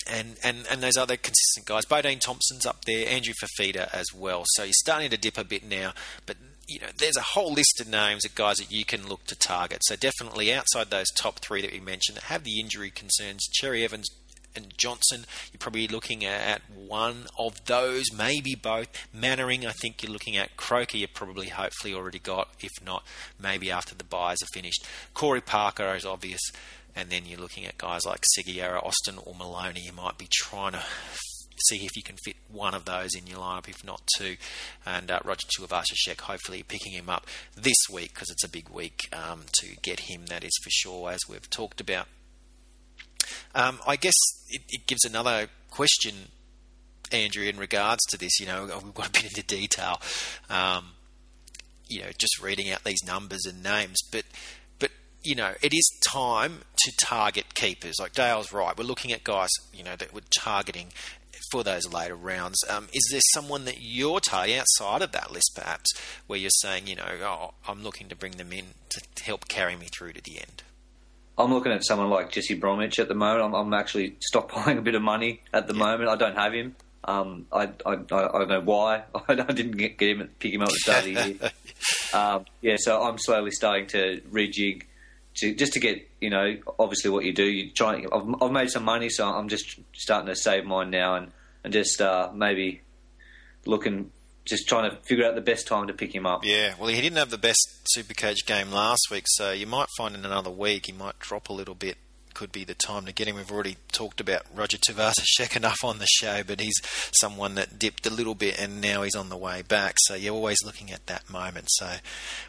and, 0.07 0.37
and, 0.43 0.65
and 0.69 0.81
those 0.81 0.97
other 0.97 1.17
consistent 1.17 1.65
guys. 1.65 1.85
Bodene 1.85 2.19
Thompson's 2.19 2.65
up 2.65 2.85
there, 2.85 3.07
Andrew 3.07 3.33
Fifita 3.33 3.93
as 3.93 4.07
well. 4.15 4.43
So 4.47 4.63
you're 4.63 4.73
starting 4.73 5.09
to 5.11 5.17
dip 5.17 5.37
a 5.37 5.43
bit 5.43 5.63
now, 5.63 5.93
but 6.25 6.37
you 6.69 6.79
know, 6.79 6.87
there's 6.97 7.17
a 7.17 7.21
whole 7.21 7.51
list 7.51 7.81
of 7.81 7.87
names 7.87 8.25
of 8.25 8.35
guys 8.35 8.57
that 8.57 8.71
you 8.71 8.85
can 8.85 9.07
look 9.07 9.25
to 9.25 9.35
target. 9.35 9.79
So 9.83 9.95
definitely 9.95 10.53
outside 10.53 10.89
those 10.89 11.09
top 11.17 11.39
three 11.39 11.61
that 11.61 11.71
we 11.71 11.79
mentioned 11.79 12.17
that 12.17 12.25
have 12.25 12.43
the 12.43 12.59
injury 12.59 12.91
concerns, 12.91 13.47
Cherry 13.51 13.83
Evans 13.83 14.07
and 14.55 14.73
Johnson, 14.77 15.25
you're 15.51 15.59
probably 15.59 15.87
looking 15.87 16.25
at 16.25 16.61
one 16.75 17.25
of 17.37 17.65
those, 17.65 18.05
maybe 18.15 18.55
both. 18.55 18.87
Mannering, 19.13 19.65
I 19.65 19.71
think 19.71 20.01
you're 20.01 20.11
looking 20.11 20.37
at. 20.37 20.57
Croker, 20.57 20.97
you 20.97 21.07
probably 21.07 21.49
hopefully 21.49 21.93
already 21.93 22.19
got. 22.19 22.49
If 22.59 22.71
not, 22.83 23.03
maybe 23.39 23.71
after 23.71 23.95
the 23.95 24.03
buys 24.03 24.41
are 24.41 24.53
finished. 24.53 24.85
Corey 25.13 25.41
Parker 25.41 25.95
is 25.95 26.05
obvious. 26.05 26.41
And 26.95 27.09
then 27.09 27.25
you're 27.25 27.39
looking 27.39 27.65
at 27.65 27.77
guys 27.77 28.05
like 28.05 28.25
Segeyaro, 28.37 28.83
Austin, 28.83 29.19
or 29.23 29.35
Maloney. 29.35 29.81
You 29.81 29.93
might 29.93 30.17
be 30.17 30.27
trying 30.31 30.73
to 30.73 30.83
see 31.67 31.85
if 31.85 31.95
you 31.95 32.03
can 32.03 32.17
fit 32.23 32.35
one 32.51 32.73
of 32.73 32.85
those 32.85 33.15
in 33.15 33.27
your 33.27 33.39
lineup, 33.39 33.67
if 33.67 33.83
not 33.83 34.01
two. 34.17 34.35
And 34.85 35.11
uh, 35.11 35.19
Roger 35.23 35.47
Tuivasa-Sheck, 35.47 36.21
hopefully 36.21 36.63
picking 36.63 36.93
him 36.93 37.09
up 37.09 37.25
this 37.55 37.77
week 37.91 38.13
because 38.13 38.29
it's 38.29 38.43
a 38.43 38.49
big 38.49 38.69
week 38.69 39.09
um, 39.13 39.43
to 39.59 39.75
get 39.81 40.01
him. 40.01 40.27
That 40.27 40.43
is 40.43 40.57
for 40.63 40.69
sure, 40.69 41.11
as 41.11 41.19
we've 41.27 41.49
talked 41.49 41.81
about. 41.81 42.07
Um, 43.55 43.79
I 43.85 43.95
guess 43.95 44.15
it, 44.49 44.61
it, 44.69 44.87
gives 44.87 45.03
another 45.03 45.47
question, 45.69 46.13
Andrew, 47.11 47.43
in 47.43 47.57
regards 47.57 48.01
to 48.09 48.17
this. 48.17 48.39
You 48.39 48.47
know, 48.47 48.69
we've 48.83 48.93
got 48.93 49.07
a 49.07 49.11
bit 49.11 49.25
into 49.25 49.43
detail. 49.43 50.01
Um, 50.49 50.91
you 51.87 52.01
know, 52.01 52.09
just 52.17 52.41
reading 52.41 52.71
out 52.71 52.83
these 52.83 53.03
numbers 53.05 53.45
and 53.45 53.63
names, 53.63 53.97
but 54.11 54.23
but 54.77 54.91
you 55.23 55.35
know, 55.35 55.53
it 55.61 55.73
is 55.73 55.99
time 56.07 56.59
to 56.77 56.91
target 57.01 57.55
keepers. 57.55 57.95
Like 57.99 58.13
Dale's 58.13 58.53
right. 58.53 58.77
We're 58.77 58.83
looking 58.83 59.11
at 59.11 59.23
guys, 59.23 59.49
you 59.73 59.83
know, 59.83 59.95
that 59.95 60.13
we're 60.13 60.21
targeting 60.37 60.93
for 61.51 61.63
those 61.63 61.91
later 61.91 62.15
rounds. 62.15 62.57
Um, 62.69 62.87
is 62.93 63.07
there 63.11 63.21
someone 63.33 63.65
that 63.65 63.77
you're 63.79 64.19
targeting 64.19 64.59
outside 64.59 65.01
of 65.01 65.11
that 65.11 65.31
list, 65.31 65.51
perhaps, 65.55 65.91
where 66.27 66.39
you're 66.39 66.49
saying, 66.61 66.87
you 66.87 66.95
know, 66.95 67.07
oh, 67.23 67.53
I'm 67.67 67.83
looking 67.83 68.09
to 68.09 68.15
bring 68.15 68.33
them 68.33 68.51
in 68.51 68.65
to 68.89 69.23
help 69.23 69.47
carry 69.47 69.75
me 69.75 69.87
through 69.91 70.13
to 70.13 70.21
the 70.21 70.39
end? 70.39 70.63
I'm 71.37 71.53
looking 71.53 71.71
at 71.71 71.85
someone 71.85 72.09
like 72.09 72.31
Jesse 72.31 72.55
Bromwich 72.55 72.99
at 72.99 73.07
the 73.07 73.15
moment. 73.15 73.45
I'm, 73.45 73.53
I'm 73.55 73.73
actually 73.73 74.17
stockpiling 74.33 74.77
a 74.77 74.81
bit 74.81 74.95
of 74.95 75.01
money 75.01 75.41
at 75.53 75.67
the 75.67 75.73
yeah. 75.73 75.79
moment. 75.79 76.09
I 76.09 76.15
don't 76.15 76.35
have 76.35 76.53
him. 76.53 76.75
Um, 77.05 77.47
I, 77.51 77.69
I, 77.85 77.93
I, 77.93 77.95
don't 77.95 78.49
know 78.49 78.61
why. 78.61 79.03
I 79.27 79.35
didn't 79.35 79.77
get, 79.77 79.97
get 79.97 80.17
him, 80.17 80.29
pick 80.37 80.53
him 80.53 80.61
up 80.61 80.67
at 80.67 80.73
the 80.73 80.79
start 80.79 80.99
of 80.99 81.05
the 81.05 81.11
year. 81.11 81.51
Um, 82.11 82.45
yeah, 82.61 82.75
so 82.77 83.03
I'm 83.03 83.19
slowly 83.19 83.51
starting 83.51 83.85
to 83.89 84.19
rejig 84.31 84.83
to, 85.37 85.53
just 85.53 85.73
to 85.73 85.79
get 85.79 86.09
you 86.19 86.29
know 86.29 86.57
obviously 86.77 87.11
what 87.11 87.23
you 87.23 87.33
do. 87.33 87.43
You 87.43 87.69
try. 87.71 88.03
I've, 88.11 88.41
I've 88.41 88.51
made 88.51 88.69
some 88.69 88.83
money, 88.83 89.09
so 89.09 89.27
I'm 89.27 89.47
just 89.47 89.79
starting 89.93 90.27
to 90.27 90.35
save 90.35 90.65
mine 90.65 90.89
now 90.89 91.15
and 91.15 91.31
and 91.63 91.73
just 91.73 92.01
uh, 92.01 92.31
maybe 92.33 92.81
looking, 93.65 94.11
just 94.45 94.67
trying 94.67 94.89
to 94.89 94.97
figure 94.97 95.25
out 95.25 95.35
the 95.35 95.41
best 95.41 95.67
time 95.67 95.87
to 95.87 95.93
pick 95.93 96.13
him 96.13 96.25
up. 96.25 96.45
Yeah, 96.45 96.73
well, 96.79 96.89
he 96.89 97.01
didn't 97.01 97.17
have 97.17 97.29
the 97.29 97.37
best 97.37 97.87
Supercoach 97.95 98.45
game 98.45 98.71
last 98.71 99.07
week, 99.11 99.25
so 99.27 99.51
you 99.51 99.67
might 99.67 99.87
find 99.97 100.15
in 100.15 100.25
another 100.25 100.51
week 100.51 100.87
he 100.87 100.91
might 100.91 101.19
drop 101.19 101.49
a 101.49 101.53
little 101.53 101.75
bit. 101.75 101.97
Could 102.39 102.51
be 102.53 102.63
the 102.63 102.73
time 102.73 103.05
to 103.05 103.11
get 103.11 103.27
him. 103.27 103.35
We've 103.35 103.51
already 103.51 103.75
talked 103.91 104.21
about 104.21 104.45
Roger 104.55 104.77
Tuivasa-Sheck 104.77 105.57
enough 105.57 105.83
on 105.83 105.99
the 105.99 106.07
show, 106.07 106.41
but 106.47 106.61
he's 106.61 106.79
someone 107.19 107.55
that 107.55 107.77
dipped 107.77 108.07
a 108.07 108.09
little 108.09 108.33
bit 108.33 108.57
and 108.57 108.79
now 108.79 109.01
he's 109.01 109.13
on 109.13 109.27
the 109.27 109.35
way 109.35 109.61
back. 109.61 109.95
So 110.03 110.15
you're 110.15 110.33
always 110.33 110.63
looking 110.63 110.89
at 110.89 111.05
that 111.07 111.29
moment. 111.29 111.67
So 111.71 111.95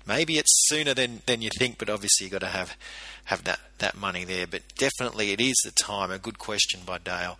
maybe 0.06 0.38
it's 0.38 0.68
sooner 0.68 0.94
than, 0.94 1.22
than 1.26 1.42
you 1.42 1.50
think, 1.58 1.76
but 1.76 1.90
obviously 1.90 2.26
you've 2.26 2.30
got 2.30 2.42
to 2.42 2.46
have 2.46 2.76
have 3.24 3.42
that, 3.44 3.58
that 3.78 3.96
money 3.96 4.22
there. 4.22 4.46
But 4.46 4.62
definitely 4.76 5.32
it 5.32 5.40
is 5.40 5.56
the 5.64 5.72
time, 5.72 6.12
a 6.12 6.18
good 6.18 6.38
question 6.38 6.82
by 6.86 6.98
Dale, 6.98 7.36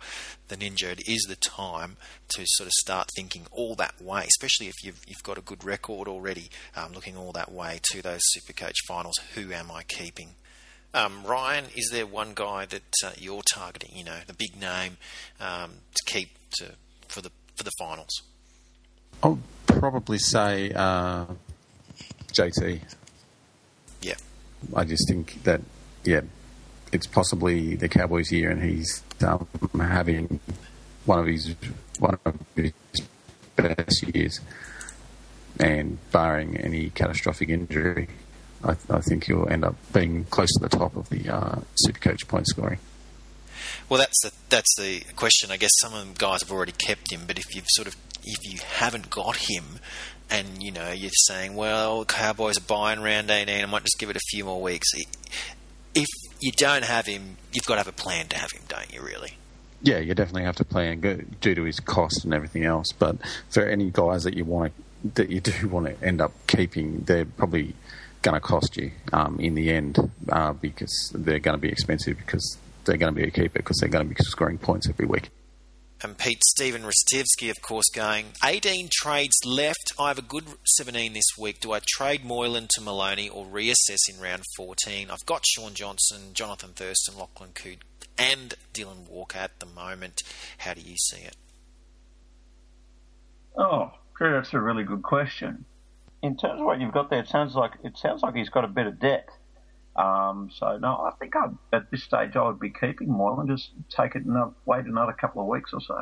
the 0.49 0.57
ninja, 0.57 0.91
it 0.91 1.07
is 1.07 1.25
the 1.29 1.37
time 1.37 1.95
to 2.35 2.43
sort 2.45 2.67
of 2.67 2.73
start 2.73 3.07
thinking 3.15 3.47
all 3.51 3.75
that 3.75 4.01
way, 4.01 4.25
especially 4.27 4.67
if 4.67 4.75
you've, 4.83 4.99
you've 5.07 5.23
got 5.23 5.37
a 5.37 5.41
good 5.41 5.63
record 5.63 6.09
already, 6.09 6.49
um, 6.75 6.91
looking 6.91 7.15
all 7.15 7.31
that 7.31 7.49
way 7.49 7.79
to 7.91 8.01
those 8.01 8.21
Supercoach 8.35 8.75
finals. 8.89 9.15
Who 9.35 9.53
am 9.53 9.71
I 9.71 9.83
keeping? 9.83 10.35
Um, 10.93 11.23
Ryan, 11.25 11.65
is 11.75 11.89
there 11.91 12.05
one 12.05 12.33
guy 12.33 12.65
that 12.65 12.93
uh, 13.05 13.11
you're 13.17 13.41
targeting? 13.53 13.91
You 13.95 14.03
know, 14.03 14.19
the 14.27 14.33
big 14.33 14.59
name 14.59 14.97
um, 15.39 15.71
to 15.93 16.11
keep 16.11 16.29
to, 16.57 16.71
for 17.07 17.21
the 17.21 17.31
for 17.55 17.63
the 17.63 17.71
finals. 17.79 18.21
I'll 19.23 19.39
probably 19.67 20.17
say 20.17 20.71
uh, 20.75 21.25
JT. 22.33 22.81
Yeah, 24.01 24.15
I 24.75 24.83
just 24.83 25.07
think 25.07 25.43
that 25.43 25.61
yeah, 26.03 26.21
it's 26.91 27.07
possibly 27.07 27.75
the 27.75 27.87
Cowboys' 27.87 28.31
year, 28.31 28.49
and 28.49 28.61
he's 28.61 29.01
um, 29.25 29.47
having 29.79 30.41
one 31.05 31.19
of 31.19 31.27
his 31.27 31.55
one 31.99 32.19
of 32.25 32.35
his 32.55 32.73
best 33.55 34.03
years. 34.13 34.39
And 35.59 35.99
barring 36.11 36.57
any 36.57 36.89
catastrophic 36.89 37.49
injury, 37.49 38.07
I, 38.63 38.75
I 38.89 39.01
think 39.01 39.25
he'll 39.25 39.47
end 39.49 39.63
up 39.63 39.75
being 39.93 40.25
close 40.25 40.49
to 40.53 40.59
the 40.59 40.69
top 40.69 40.95
of 40.95 41.09
the 41.09 41.29
uh, 41.29 41.59
Supercoach 41.87 42.27
point 42.27 42.47
scoring. 42.47 42.79
Well, 43.89 43.99
that's 43.99 44.21
the 44.21 44.31
that's 44.49 44.73
the 44.77 45.01
question. 45.15 45.51
I 45.51 45.57
guess 45.57 45.71
some 45.79 45.93
of 45.93 46.13
the 46.13 46.19
guys 46.19 46.41
have 46.41 46.51
already 46.51 46.71
kept 46.71 47.11
him, 47.11 47.21
but 47.27 47.37
if 47.37 47.55
you've 47.55 47.67
sort 47.69 47.87
of 47.87 47.95
if 48.23 48.51
you 48.51 48.59
haven't 48.77 49.09
got 49.09 49.37
him, 49.49 49.79
and 50.29 50.61
you 50.63 50.71
know 50.71 50.91
you're 50.91 51.11
saying, 51.27 51.55
well, 51.55 52.05
Cowboys 52.05 52.57
are 52.57 52.61
buying 52.61 53.01
round 53.01 53.29
18, 53.29 53.63
I 53.63 53.65
might 53.65 53.83
just 53.83 53.99
give 53.99 54.09
it 54.09 54.15
a 54.15 54.21
few 54.29 54.45
more 54.45 54.61
weeks 54.61 54.87
if 55.93 56.07
you 56.39 56.51
don't 56.51 56.83
have 56.83 57.05
him, 57.05 57.37
you've 57.51 57.65
got 57.65 57.75
to 57.75 57.79
have 57.79 57.87
a 57.87 57.91
plan 57.91 58.27
to 58.27 58.37
have 58.37 58.51
him, 58.51 58.63
don't 58.67 58.93
you? 58.93 59.01
Really? 59.01 59.37
Yeah, 59.81 59.99
you 59.99 60.13
definitely 60.13 60.43
have 60.43 60.55
to 60.57 60.65
plan 60.65 60.99
due 61.41 61.55
to 61.55 61.63
his 61.63 61.79
cost 61.79 62.23
and 62.23 62.33
everything 62.33 62.65
else. 62.65 62.87
But 62.97 63.17
for 63.49 63.67
any 63.67 63.89
guys 63.89 64.23
that 64.23 64.35
you 64.35 64.45
want 64.45 64.73
to, 64.75 65.09
that 65.15 65.29
you 65.29 65.39
do 65.41 65.67
want 65.67 65.87
to 65.87 66.05
end 66.05 66.21
up 66.21 66.31
keeping, 66.47 67.01
they're 67.01 67.25
probably 67.25 67.73
going 68.21 68.35
to 68.35 68.41
cost 68.41 68.77
you 68.77 68.91
um, 69.13 69.39
in 69.39 69.55
the 69.55 69.71
end 69.71 69.97
uh, 70.29 70.53
because 70.53 71.11
they're 71.15 71.39
going 71.39 71.57
to 71.57 71.61
be 71.61 71.69
expensive 71.69 72.17
because 72.17 72.57
they're 72.85 72.97
going 72.97 73.13
to 73.13 73.19
be 73.19 73.27
a 73.27 73.31
keeper 73.31 73.59
because 73.59 73.77
they're 73.79 73.89
going 73.89 74.07
to 74.07 74.13
be 74.13 74.23
scoring 74.23 74.57
points 74.57 74.89
every 74.89 75.05
week 75.05 75.29
and 76.03 76.17
Pete 76.17 76.43
Stephen 76.43 76.83
Rastevsky, 76.83 77.49
of 77.49 77.61
course, 77.61 77.89
going 77.93 78.27
18 78.43 78.89
trades 78.91 79.35
left. 79.45 79.93
I 79.99 80.07
have 80.07 80.17
a 80.17 80.23
good 80.23 80.45
17 80.65 81.13
this 81.13 81.37
week. 81.37 81.59
Do 81.59 81.73
I 81.73 81.79
trade 81.85 82.25
Moylan 82.25 82.67
to 82.71 82.81
Maloney 82.81 83.29
or 83.29 83.45
reassess 83.45 84.09
in 84.09 84.19
round 84.19 84.43
14? 84.57 85.11
I've 85.11 85.25
got 85.25 85.45
Shaun 85.45 85.73
Johnson, 85.73 86.33
Jonathan 86.33 86.71
Thurston, 86.71 87.17
Lachlan 87.17 87.51
Coote, 87.53 87.83
and 88.17 88.55
Dylan 88.73 89.07
Walker 89.09 89.37
at 89.37 89.59
the 89.59 89.65
moment. 89.65 90.21
How 90.59 90.73
do 90.73 90.81
you 90.81 90.97
see 90.97 91.21
it? 91.21 91.35
Oh, 93.57 93.91
that's 94.19 94.53
a 94.53 94.59
really 94.59 94.83
good 94.83 95.03
question. 95.03 95.65
In 96.21 96.37
terms 96.37 96.59
of 96.59 96.65
what 96.65 96.79
you've 96.79 96.93
got 96.93 97.09
there, 97.09 97.19
it 97.19 97.27
sounds 97.27 97.55
like 97.55 97.71
it 97.83 97.97
sounds 97.97 98.21
like 98.21 98.35
he's 98.35 98.49
got 98.49 98.63
a 98.63 98.67
bit 98.67 98.87
of 98.87 98.99
depth. 98.99 99.31
Um, 99.95 100.49
so 100.55 100.77
no, 100.77 100.95
I 100.97 101.11
think 101.19 101.35
I'd, 101.35 101.57
at 101.73 101.91
this 101.91 102.03
stage 102.03 102.35
I 102.35 102.47
would 102.47 102.59
be 102.59 102.69
keeping 102.69 103.09
Moylan. 103.11 103.47
Just 103.47 103.71
take 103.89 104.15
it 104.15 104.23
and 104.23 104.53
wait 104.65 104.85
another 104.85 105.13
couple 105.13 105.41
of 105.41 105.47
weeks 105.47 105.71
or 105.73 105.81
so. 105.81 106.01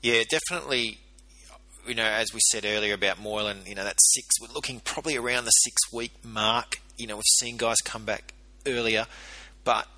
Yeah, 0.00 0.22
definitely. 0.28 0.98
You 1.86 1.94
know, 1.96 2.04
as 2.04 2.32
we 2.32 2.38
said 2.50 2.64
earlier 2.64 2.94
about 2.94 3.20
Moylan, 3.20 3.58
you 3.66 3.74
know 3.74 3.84
that 3.84 3.96
six. 3.98 4.28
We're 4.40 4.54
looking 4.54 4.80
probably 4.80 5.16
around 5.16 5.44
the 5.44 5.50
six 5.50 5.92
week 5.92 6.12
mark. 6.24 6.76
You 6.96 7.08
know, 7.08 7.16
we've 7.16 7.24
seen 7.38 7.56
guys 7.56 7.78
come 7.84 8.04
back 8.04 8.34
earlier, 8.66 9.06
but 9.64 9.88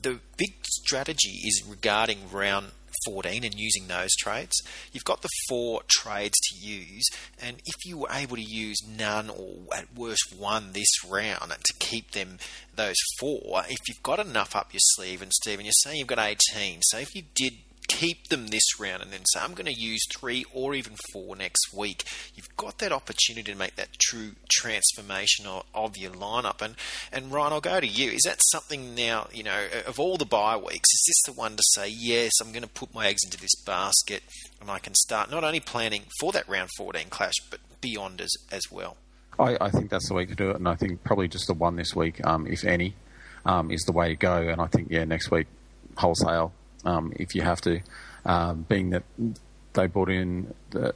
the 0.00 0.20
big 0.36 0.54
strategy 0.64 1.40
is 1.44 1.64
regarding 1.68 2.30
round 2.30 2.70
14 3.04 3.44
and 3.44 3.54
using 3.54 3.88
those 3.88 4.14
trades. 4.16 4.54
You've 4.92 5.04
got 5.04 5.22
the 5.22 5.28
four 5.48 5.82
trades 5.88 6.38
to 6.50 6.58
use, 6.58 7.04
and 7.40 7.56
if 7.66 7.84
you 7.84 7.98
were 7.98 8.08
able 8.12 8.36
to 8.36 8.42
use 8.42 8.78
none 8.86 9.30
or 9.30 9.54
at 9.74 9.94
worst 9.96 10.34
one 10.36 10.72
this 10.72 11.04
round 11.08 11.50
to 11.50 11.74
keep 11.78 12.12
them 12.12 12.38
those 12.74 12.96
four, 13.18 13.62
if 13.68 13.78
you've 13.88 14.02
got 14.02 14.18
enough 14.18 14.54
up 14.56 14.72
your 14.72 14.80
sleeve, 14.94 15.22
and 15.22 15.32
Stephen, 15.32 15.64
you're 15.64 15.72
saying 15.82 15.98
you've 15.98 16.08
got 16.08 16.18
18, 16.18 16.80
so 16.82 16.98
if 16.98 17.14
you 17.14 17.22
did 17.34 17.54
keep 17.90 18.28
them 18.28 18.48
this 18.48 18.78
round 18.78 19.02
and 19.02 19.10
then 19.10 19.24
say, 19.32 19.40
I'm 19.40 19.54
going 19.54 19.66
to 19.66 19.78
use 19.78 20.00
three 20.16 20.44
or 20.54 20.74
even 20.74 20.94
four 21.12 21.34
next 21.34 21.74
week, 21.74 22.04
you've 22.34 22.54
got 22.56 22.78
that 22.78 22.92
opportunity 22.92 23.50
to 23.52 23.58
make 23.58 23.74
that 23.76 23.98
true 23.98 24.32
transformation 24.48 25.46
of, 25.46 25.64
of, 25.74 25.96
your 25.96 26.12
lineup. 26.12 26.62
And, 26.62 26.76
and 27.12 27.32
Ryan, 27.32 27.54
I'll 27.54 27.60
go 27.60 27.80
to 27.80 27.86
you. 27.86 28.10
Is 28.12 28.22
that 28.24 28.38
something 28.52 28.94
now, 28.94 29.26
you 29.32 29.42
know, 29.42 29.66
of 29.86 29.98
all 29.98 30.16
the 30.16 30.24
bye 30.24 30.56
weeks, 30.56 30.88
is 30.92 31.04
this 31.08 31.34
the 31.34 31.38
one 31.38 31.56
to 31.56 31.62
say, 31.74 31.88
yes, 31.88 32.30
I'm 32.40 32.52
going 32.52 32.62
to 32.62 32.68
put 32.68 32.94
my 32.94 33.08
eggs 33.08 33.24
into 33.24 33.38
this 33.38 33.54
basket 33.66 34.22
and 34.60 34.70
I 34.70 34.78
can 34.78 34.94
start 34.94 35.30
not 35.30 35.42
only 35.42 35.60
planning 35.60 36.04
for 36.20 36.30
that 36.32 36.48
round 36.48 36.70
14 36.78 37.06
clash, 37.10 37.34
but 37.50 37.60
beyond 37.80 38.20
as, 38.20 38.32
as 38.52 38.62
well? 38.70 38.96
I, 39.38 39.56
I 39.60 39.70
think 39.70 39.90
that's 39.90 40.08
the 40.08 40.14
way 40.14 40.26
to 40.26 40.34
do 40.34 40.50
it. 40.50 40.56
And 40.56 40.68
I 40.68 40.76
think 40.76 41.02
probably 41.02 41.26
just 41.26 41.48
the 41.48 41.54
one 41.54 41.76
this 41.76 41.94
week, 41.96 42.24
um, 42.24 42.46
if 42.46 42.64
any, 42.64 42.94
um, 43.44 43.70
is 43.72 43.82
the 43.82 43.92
way 43.92 44.10
to 44.10 44.16
go. 44.16 44.36
And 44.36 44.60
I 44.60 44.68
think, 44.68 44.88
yeah, 44.90 45.04
next 45.04 45.30
week, 45.30 45.48
wholesale 45.96 46.52
um, 46.84 47.12
if 47.16 47.34
you 47.34 47.42
have 47.42 47.60
to. 47.62 47.80
Um, 48.24 48.66
being 48.68 48.90
that 48.90 49.02
they 49.72 49.86
brought 49.86 50.10
in 50.10 50.52
the 50.70 50.94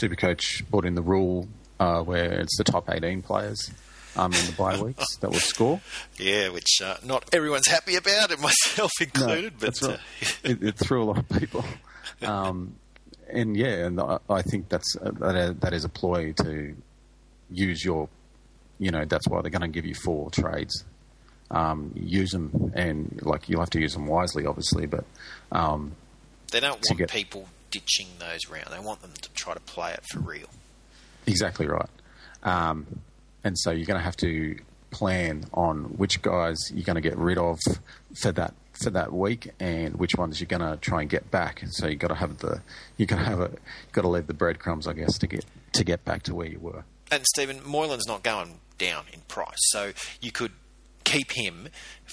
Supercoach 0.00 0.68
brought 0.68 0.84
in 0.84 0.94
the 0.94 1.02
rule 1.02 1.48
uh, 1.78 2.02
where 2.02 2.32
it's 2.40 2.56
the 2.58 2.64
top 2.64 2.90
18 2.90 3.22
players 3.22 3.70
um, 4.16 4.32
in 4.32 4.46
the 4.46 4.52
bye 4.52 4.80
weeks 4.82 5.16
that 5.16 5.30
will 5.30 5.38
score. 5.38 5.80
Yeah, 6.18 6.48
which 6.48 6.80
uh, 6.82 6.96
not 7.04 7.28
everyone's 7.32 7.68
happy 7.68 7.96
about, 7.96 8.32
and 8.32 8.40
myself 8.42 8.90
included. 9.00 9.52
No, 9.52 9.58
but 9.60 9.82
uh, 9.82 9.96
it, 10.44 10.62
it, 10.62 10.78
threw 10.78 11.02
a 11.02 11.06
lot 11.06 11.18
of 11.18 11.28
people. 11.28 11.64
Um, 12.22 12.74
and 13.30 13.56
yeah, 13.56 13.86
and 13.86 14.00
I 14.28 14.42
think 14.42 14.68
that's 14.68 14.96
uh, 15.00 15.10
that, 15.18 15.60
that 15.60 15.72
is 15.72 15.84
a 15.84 15.88
ploy 15.88 16.32
to 16.32 16.74
use 17.50 17.84
your, 17.84 18.08
you 18.78 18.90
know, 18.90 19.04
that's 19.04 19.28
why 19.28 19.42
they're 19.42 19.50
going 19.50 19.62
to 19.62 19.68
give 19.68 19.86
you 19.86 19.94
four 19.94 20.30
trades 20.30 20.84
um, 21.50 21.92
use 21.94 22.30
them, 22.30 22.72
and 22.74 23.20
like 23.22 23.48
you'll 23.48 23.60
have 23.60 23.70
to 23.70 23.80
use 23.80 23.94
them 23.94 24.06
wisely, 24.06 24.46
obviously. 24.46 24.86
But 24.86 25.04
um, 25.52 25.92
they 26.52 26.60
don't 26.60 26.82
want 26.88 26.98
get... 26.98 27.10
people 27.10 27.48
ditching 27.70 28.08
those 28.18 28.48
round. 28.48 28.68
They 28.70 28.78
want 28.78 29.02
them 29.02 29.12
to 29.20 29.30
try 29.32 29.54
to 29.54 29.60
play 29.60 29.92
it 29.92 30.04
for 30.10 30.20
real. 30.20 30.48
Exactly 31.26 31.66
right. 31.66 31.88
Um, 32.42 33.00
and 33.44 33.58
so 33.58 33.70
you're 33.70 33.86
going 33.86 33.98
to 33.98 34.04
have 34.04 34.16
to 34.18 34.58
plan 34.90 35.44
on 35.52 35.84
which 35.98 36.22
guys 36.22 36.56
you're 36.72 36.84
going 36.84 36.94
to 36.94 37.02
get 37.02 37.16
rid 37.18 37.36
of 37.38 37.58
for 38.14 38.32
that 38.32 38.54
for 38.82 38.90
that 38.90 39.12
week, 39.12 39.50
and 39.58 39.96
which 39.96 40.14
ones 40.16 40.40
you're 40.40 40.46
going 40.46 40.62
to 40.62 40.76
try 40.76 41.00
and 41.00 41.10
get 41.10 41.30
back. 41.30 41.64
So 41.70 41.88
you've 41.88 41.98
got 41.98 42.08
to 42.08 42.14
have 42.14 42.38
the 42.38 42.62
you 42.96 43.06
got 43.06 43.16
to 43.16 43.24
have 43.24 43.40
a 43.40 43.50
got 43.92 44.02
to 44.02 44.08
leave 44.08 44.26
the 44.26 44.34
breadcrumbs, 44.34 44.86
I 44.86 44.92
guess, 44.92 45.18
to 45.18 45.26
get 45.26 45.44
to 45.72 45.84
get 45.84 46.04
back 46.04 46.22
to 46.24 46.34
where 46.34 46.46
you 46.46 46.58
were. 46.60 46.84
And 47.10 47.24
Stephen 47.34 47.60
Moylan's 47.60 48.06
not 48.06 48.22
going 48.22 48.60
down 48.76 49.04
in 49.12 49.20
price, 49.22 49.58
so 49.70 49.92
you 50.20 50.30
could 50.30 50.52
keep 51.08 51.32
him 51.32 51.68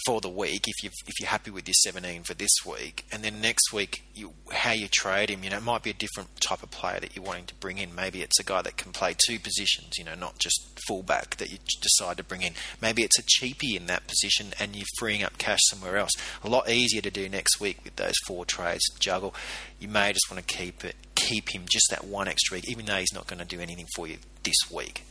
for 0.06 0.22
the 0.22 0.30
week 0.30 0.64
if 0.68 0.84
you 0.84 0.90
if 1.08 1.20
you're 1.20 1.30
happy 1.30 1.52
with 1.52 1.68
your 1.68 1.74
17 1.74 2.24
for 2.24 2.34
this 2.34 2.52
week, 2.66 3.06
and 3.12 3.24
then 3.24 3.42
next 3.42 3.74
week 3.74 4.04
you, 4.14 4.34
how 4.52 4.72
you 4.72 4.88
trade 4.88 5.30
him, 5.30 5.44
you 5.44 5.50
know, 5.50 5.58
it 5.58 5.64
might 5.64 5.84
be 5.84 5.90
a 5.90 5.94
different 5.94 6.40
type 6.40 6.64
of 6.64 6.72
player 6.72 7.00
that 7.00 7.16
you're 7.16 7.26
wanting 7.26 7.46
to 7.46 7.56
bring 7.56 7.78
in. 7.78 7.94
Maybe 7.94 8.22
it's 8.22 8.40
a 8.40 8.44
guy 8.44 8.62
that 8.62 8.78
can 8.78 8.92
play 8.92 9.16
two 9.28 9.40
positions, 9.40 9.98
you 9.98 10.04
know, 10.04 10.16
not 10.16 10.40
just 10.40 10.80
fullback 10.88 11.38
that 11.38 11.52
you 11.52 11.58
decide 11.82 12.18
to 12.18 12.24
bring 12.24 12.42
in. 12.42 12.54
Maybe 12.82 13.04
it's 13.04 13.20
a 13.20 13.24
cheapie 13.24 13.76
in 13.76 13.88
that 13.88 14.08
position, 14.08 14.54
and 14.60 14.76
you're 14.76 14.86
freeing 14.98 15.24
up 15.24 15.38
cash 15.38 15.60
somewhere 15.70 15.98
else. 15.98 16.12
A 16.44 16.50
lot 16.50 16.70
easier 16.70 17.02
to 17.02 17.12
do 17.12 17.28
next 17.28 17.60
week 17.60 17.84
with 17.84 17.96
those 17.96 18.16
four 18.28 18.46
trades 18.46 18.84
juggle. 19.00 19.36
You 19.80 19.88
may 19.88 20.14
just 20.14 20.30
want 20.32 20.46
to 20.46 20.56
keep 20.56 20.86
it, 20.86 20.96
keep 21.16 21.54
him 21.54 21.64
just 21.70 21.88
that 21.90 22.06
one 22.06 22.28
extra 22.28 22.56
week, 22.56 22.70
even 22.70 22.86
though 22.86 22.98
he's 22.98 23.14
not 23.14 23.28
going 23.28 23.40
to 23.40 23.46
do 23.46 23.60
anything 23.60 23.88
for 23.96 24.08
you 24.08 24.18
this 24.44 24.72
week. 24.72 25.04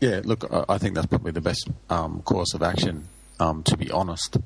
Yeah, 0.00 0.22
look, 0.24 0.50
I 0.68 0.78
think 0.78 0.94
that's 0.94 1.06
probably 1.06 1.32
the 1.32 1.42
best 1.42 1.68
um, 1.90 2.22
course 2.22 2.54
of 2.54 2.62
action, 2.62 3.06
um, 3.38 3.62
to 3.64 3.76
be 3.76 3.90
honest. 3.90 4.38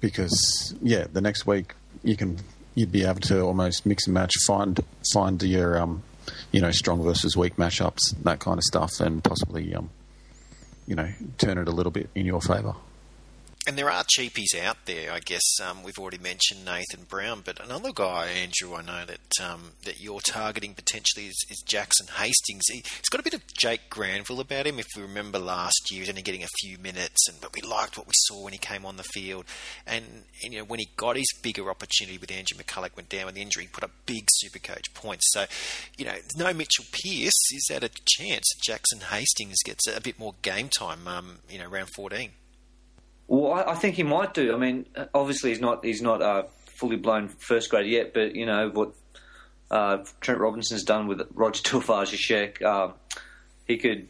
Because 0.00 0.74
yeah, 0.82 1.06
the 1.12 1.20
next 1.20 1.46
week 1.46 1.74
you 2.02 2.16
can 2.16 2.38
you'd 2.74 2.90
be 2.90 3.04
able 3.04 3.20
to 3.20 3.40
almost 3.42 3.86
mix 3.86 4.06
and 4.06 4.14
match, 4.14 4.32
find 4.46 4.80
find 5.12 5.42
your 5.42 5.78
um, 5.78 6.02
you 6.50 6.60
know 6.60 6.70
strong 6.72 7.02
versus 7.02 7.36
weak 7.36 7.56
matchups, 7.56 8.00
that 8.24 8.40
kind 8.40 8.58
of 8.58 8.64
stuff, 8.64 9.00
and 9.00 9.22
possibly 9.22 9.74
um, 9.74 9.90
you 10.86 10.96
know 10.96 11.08
turn 11.38 11.58
it 11.58 11.68
a 11.68 11.72
little 11.72 11.92
bit 11.92 12.10
in 12.14 12.26
your 12.26 12.40
favour 12.40 12.74
and 13.66 13.78
there 13.78 13.90
are 13.90 14.02
cheapies 14.04 14.58
out 14.60 14.86
there. 14.86 15.12
I 15.12 15.20
guess 15.20 15.60
um, 15.62 15.84
we've 15.84 15.98
already 15.98 16.18
mentioned 16.18 16.64
Nathan 16.64 17.04
Brown, 17.08 17.42
but 17.44 17.64
another 17.64 17.92
guy, 17.94 18.26
Andrew, 18.26 18.74
I 18.74 18.82
know 18.82 19.04
that 19.06 19.44
um, 19.44 19.72
that 19.84 20.00
you're 20.00 20.20
targeting 20.20 20.74
potentially 20.74 21.26
is, 21.26 21.46
is 21.48 21.62
Jackson 21.64 22.08
Hastings. 22.08 22.64
He, 22.68 22.78
has 22.78 23.08
got 23.10 23.20
a 23.20 23.24
bit 23.24 23.34
of 23.34 23.42
Jake 23.56 23.88
Granville 23.88 24.40
about 24.40 24.66
him. 24.66 24.80
If 24.80 24.88
we 24.96 25.02
remember 25.02 25.38
last 25.38 25.90
year, 25.90 25.98
he 25.98 26.00
was 26.00 26.08
only 26.08 26.22
getting 26.22 26.42
a 26.42 26.58
few 26.58 26.76
minutes, 26.78 27.28
and 27.28 27.40
but 27.40 27.54
we 27.54 27.62
liked 27.62 27.96
what 27.96 28.08
we 28.08 28.14
saw 28.16 28.42
when 28.42 28.52
he 28.52 28.58
came 28.58 28.84
on 28.84 28.96
the 28.96 29.04
field. 29.04 29.44
And, 29.86 30.04
and 30.42 30.52
you 30.52 30.58
know 30.58 30.64
when 30.64 30.80
he 30.80 30.88
got 30.96 31.16
his 31.16 31.32
bigger 31.40 31.70
opportunity 31.70 32.18
with 32.18 32.32
Andrew 32.32 32.58
McCullough 32.58 32.96
went 32.96 33.10
down 33.10 33.26
with 33.26 33.36
the 33.36 33.42
injury, 33.42 33.64
he 33.64 33.68
put 33.68 33.84
up 33.84 33.92
big 34.06 34.26
super 34.32 34.58
coach 34.58 34.92
points. 34.92 35.30
So 35.30 35.44
you 35.96 36.04
know 36.04 36.16
no 36.36 36.52
Mitchell 36.52 36.86
Pearce. 36.90 37.52
Is 37.52 37.66
that 37.70 37.84
a 37.84 37.90
chance 38.08 38.44
Jackson 38.64 39.00
Hastings 39.00 39.58
gets 39.64 39.86
a, 39.86 40.00
bit 40.00 40.18
more 40.18 40.34
game 40.42 40.68
time? 40.68 41.06
Um, 41.06 41.38
you 41.48 41.58
know, 41.58 41.68
round 41.68 41.90
fourteen. 41.94 42.32
Well, 43.32 43.54
I, 43.54 43.72
I, 43.72 43.74
think 43.76 43.94
he 43.94 44.02
might 44.02 44.34
do. 44.34 44.52
I 44.52 44.58
mean, 44.58 44.84
obviously 45.14 45.50
he's 45.50 45.60
not 45.60 45.82
he's 45.82 46.02
not 46.02 46.20
a 46.20 46.48
fully 46.66 46.96
blown 46.96 47.28
first 47.28 47.70
grader 47.70 47.88
yet, 47.88 48.12
but 48.12 48.36
you 48.36 48.44
know 48.44 48.68
what 48.68 48.92
uh, 49.70 50.04
Trent 50.20 50.38
Robinson's 50.38 50.84
done 50.84 51.06
with 51.06 51.22
Roger 51.32 51.62
Tuivasa-Sheck, 51.80 52.60
um, 52.62 52.92
he 53.66 53.78
could. 53.78 54.08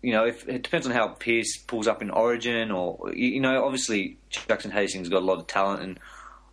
You 0.00 0.12
know, 0.12 0.26
if, 0.26 0.46
it 0.48 0.62
depends 0.62 0.86
on 0.86 0.92
how 0.92 1.08
Pearce 1.08 1.56
pulls 1.56 1.88
up 1.88 2.02
in 2.02 2.10
Origin, 2.10 2.70
or 2.70 3.12
you 3.14 3.40
know, 3.40 3.64
obviously 3.64 4.18
Jackson 4.30 4.70
Hastings 4.70 5.08
got 5.08 5.22
a 5.22 5.26
lot 5.26 5.38
of 5.38 5.48
talent, 5.48 5.98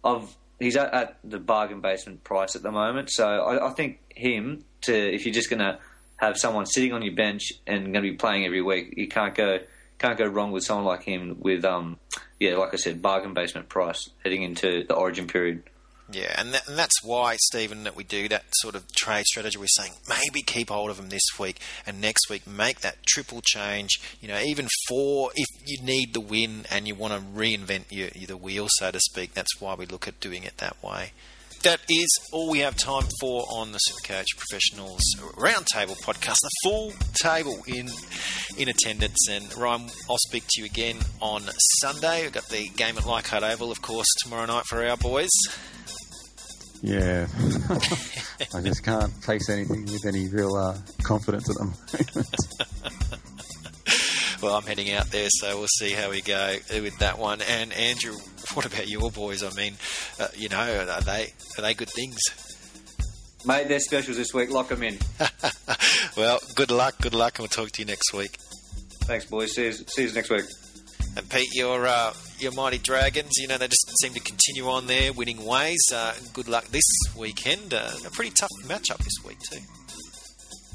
and 0.03 0.27
he's 0.57 0.75
at, 0.75 0.91
at 0.95 1.19
the 1.23 1.37
bargain 1.37 1.81
basement 1.81 2.23
price 2.23 2.55
at 2.55 2.63
the 2.63 2.71
moment. 2.71 3.11
So 3.11 3.27
I, 3.27 3.69
I 3.69 3.73
think 3.73 3.99
him 4.15 4.65
to 4.81 4.95
if 4.95 5.27
you're 5.27 5.33
just 5.33 5.51
going 5.51 5.59
to 5.59 5.77
have 6.15 6.39
someone 6.39 6.65
sitting 6.65 6.91
on 6.91 7.03
your 7.03 7.13
bench 7.13 7.51
and 7.67 7.83
going 7.93 8.03
to 8.03 8.11
be 8.11 8.13
playing 8.13 8.45
every 8.45 8.63
week, 8.63 8.95
you 8.97 9.07
can't 9.07 9.35
go 9.35 9.59
can't 10.01 10.17
go 10.17 10.25
wrong 10.25 10.51
with 10.51 10.63
someone 10.63 10.85
like 10.85 11.03
him 11.03 11.37
with, 11.39 11.63
um, 11.63 11.99
yeah, 12.39 12.55
like 12.57 12.73
I 12.73 12.77
said, 12.77 13.01
bargain 13.01 13.33
basement 13.33 13.69
price 13.69 14.09
heading 14.23 14.41
into 14.41 14.83
the 14.87 14.95
origin 14.95 15.27
period. 15.27 15.63
Yeah, 16.11 16.33
and, 16.37 16.53
that, 16.53 16.67
and 16.67 16.77
that's 16.77 17.03
why, 17.03 17.37
Stephen, 17.37 17.83
that 17.83 17.95
we 17.95 18.03
do 18.03 18.27
that 18.27 18.43
sort 18.55 18.75
of 18.75 18.91
trade 18.93 19.25
strategy. 19.25 19.57
We're 19.57 19.67
saying 19.67 19.93
maybe 20.09 20.41
keep 20.41 20.69
hold 20.69 20.89
of 20.89 20.97
them 20.97 21.09
this 21.09 21.21
week 21.39 21.59
and 21.85 22.01
next 22.01 22.29
week, 22.29 22.45
make 22.45 22.81
that 22.81 22.97
triple 23.05 23.41
change. 23.45 23.91
You 24.19 24.27
know, 24.27 24.39
even 24.39 24.67
four 24.89 25.31
if 25.35 25.47
you 25.65 25.81
need 25.85 26.13
the 26.13 26.19
win 26.19 26.65
and 26.69 26.87
you 26.87 26.95
want 26.95 27.13
to 27.13 27.19
reinvent 27.19 27.85
your, 27.91 28.09
your 28.13 28.27
the 28.27 28.37
wheel, 28.37 28.67
so 28.71 28.91
to 28.91 28.99
speak. 28.99 29.35
That's 29.35 29.61
why 29.61 29.75
we 29.75 29.85
look 29.85 30.07
at 30.07 30.19
doing 30.19 30.43
it 30.43 30.57
that 30.57 30.83
way 30.83 31.13
that 31.63 31.79
is 31.89 32.07
all 32.31 32.49
we 32.49 32.59
have 32.59 32.75
time 32.75 33.07
for 33.19 33.43
on 33.55 33.71
the 33.71 33.79
Supercoach 33.89 34.25
Professionals 34.37 35.01
Roundtable 35.37 35.99
podcast. 36.01 36.37
The 36.41 36.49
full 36.63 36.93
table 37.21 37.59
in 37.67 37.89
in 38.57 38.69
attendance. 38.69 39.27
And 39.29 39.55
Ryan, 39.57 39.89
I'll 40.09 40.17
speak 40.27 40.43
to 40.49 40.61
you 40.61 40.65
again 40.65 40.97
on 41.21 41.43
Sunday. 41.81 42.23
We've 42.23 42.31
got 42.31 42.47
the 42.49 42.69
game 42.69 42.97
at 42.97 43.05
Leichhardt 43.05 43.43
Oval, 43.43 43.71
of 43.71 43.81
course, 43.81 44.07
tomorrow 44.23 44.45
night 44.45 44.63
for 44.67 44.85
our 44.85 44.97
boys. 44.97 45.29
Yeah, 46.81 47.27
I 48.55 48.61
just 48.61 48.83
can't 48.83 49.13
face 49.23 49.49
anything 49.49 49.85
with 49.85 50.05
any 50.05 50.27
real 50.29 50.55
uh, 50.55 50.77
confidence 51.03 51.47
at 51.49 51.57
the 51.57 51.63
moment. 51.65 53.20
well, 54.41 54.55
I'm 54.55 54.63
heading 54.63 54.91
out 54.91 55.07
there, 55.11 55.27
so 55.29 55.57
we'll 55.57 55.67
see 55.67 55.91
how 55.91 56.09
we 56.09 56.21
go 56.21 56.55
with 56.71 56.97
that 56.99 57.19
one. 57.19 57.41
And 57.41 57.71
Andrew, 57.73 58.15
what 58.53 58.65
about 58.65 58.87
your 58.87 59.11
boys? 59.11 59.43
I 59.43 59.51
mean, 59.51 59.75
uh, 60.19 60.27
you 60.35 60.49
know, 60.49 60.57
are 60.57 61.01
they 61.01 61.33
are 61.57 61.61
they 61.61 61.73
good 61.73 61.89
things? 61.89 62.17
Mate, 63.45 63.67
they're 63.67 63.79
specials 63.79 64.17
this 64.17 64.33
week. 64.33 64.51
Lock 64.51 64.69
them 64.69 64.83
in. 64.83 64.97
well, 66.17 66.39
good 66.55 66.71
luck, 66.71 66.95
good 67.01 67.13
luck, 67.13 67.39
and 67.39 67.43
we'll 67.43 67.49
talk 67.49 67.71
to 67.71 67.81
you 67.81 67.85
next 67.85 68.13
week. 68.13 68.37
Thanks, 69.05 69.25
boys. 69.25 69.53
See 69.55 69.65
you, 69.65 69.71
see 69.73 70.03
you 70.03 70.13
next 70.13 70.29
week. 70.29 70.45
And 71.17 71.27
Pete, 71.29 71.53
your 71.53 71.87
uh, 71.87 72.13
your 72.39 72.51
mighty 72.53 72.77
dragons, 72.77 73.31
you 73.37 73.47
know, 73.47 73.57
they 73.57 73.67
just 73.67 73.91
seem 74.01 74.13
to 74.13 74.19
continue 74.19 74.69
on 74.69 74.87
their 74.87 75.11
winning 75.13 75.43
ways. 75.45 75.81
Uh, 75.93 76.13
good 76.33 76.47
luck 76.47 76.65
this 76.67 76.85
weekend. 77.17 77.73
Uh, 77.73 77.91
a 78.05 78.09
pretty 78.11 78.31
tough 78.31 78.49
matchup 78.65 78.97
this 78.99 79.25
week 79.25 79.39
too. 79.51 79.59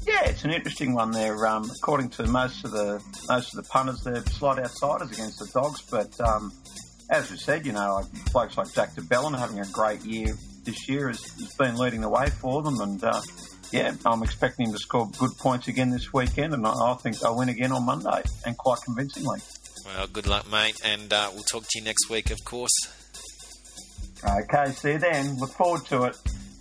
Yeah, 0.07 0.25
it's 0.27 0.45
an 0.45 0.53
interesting 0.53 0.95
one 0.95 1.11
there. 1.11 1.47
Um, 1.47 1.69
according 1.83 2.11
to 2.11 2.27
most 2.29 2.64
of 2.64 2.71
the 2.71 3.03
most 3.29 3.55
of 3.55 3.64
the 3.64 3.69
punters, 3.69 4.01
they're 4.03 4.23
slight 4.27 4.59
outsiders 4.61 5.11
against 5.11 5.40
the 5.40 5.47
Dogs. 5.53 5.83
But 5.83 6.19
um, 6.21 6.53
as 7.11 7.29
we 7.31 7.37
said, 7.37 7.66
you 7.66 7.73
know, 7.73 7.95
like 7.95 8.33
blokes 8.33 8.57
like 8.57 8.73
Jack 8.73 8.95
de 8.95 9.03
Belin 9.03 9.35
having 9.37 9.59
a 9.59 9.66
great 9.73 10.03
year 10.03 10.37
this 10.64 10.88
year 10.88 11.09
has, 11.09 11.23
has 11.40 11.55
been 11.57 11.77
leading 11.77 12.03
the 12.03 12.09
way 12.09 12.31
for 12.31 12.62
them. 12.62 12.81
And 12.81 13.03
uh, 13.03 13.21
yeah, 13.73 13.95
I'm 14.05 14.23
expecting 14.23 14.66
him 14.66 14.73
to 14.73 14.79
score 14.79 15.11
good 15.19 15.33
points 15.38 15.66
again 15.66 15.90
this 15.90 16.12
weekend, 16.12 16.55
and 16.55 16.64
I, 16.66 16.71
I 16.71 16.95
think 16.95 17.19
they'll 17.19 17.37
win 17.37 17.49
again 17.49 17.73
on 17.73 17.85
Monday, 17.85 18.23
and 18.45 18.57
quite 18.57 18.79
convincingly. 18.85 19.40
Well, 19.85 20.07
good 20.07 20.29
luck, 20.29 20.51
mate, 20.51 20.81
and 20.85 21.12
uh, 21.12 21.31
we'll 21.35 21.42
talk 21.42 21.64
to 21.64 21.79
you 21.79 21.85
next 21.85 22.09
week, 22.09 22.31
of 22.31 22.45
course. 22.45 22.73
Okay, 24.25 24.73
see 24.73 24.92
you 24.92 24.99
then. 24.99 25.37
Look 25.38 25.51
forward 25.51 25.85
to 25.87 26.05
it. 26.05 26.16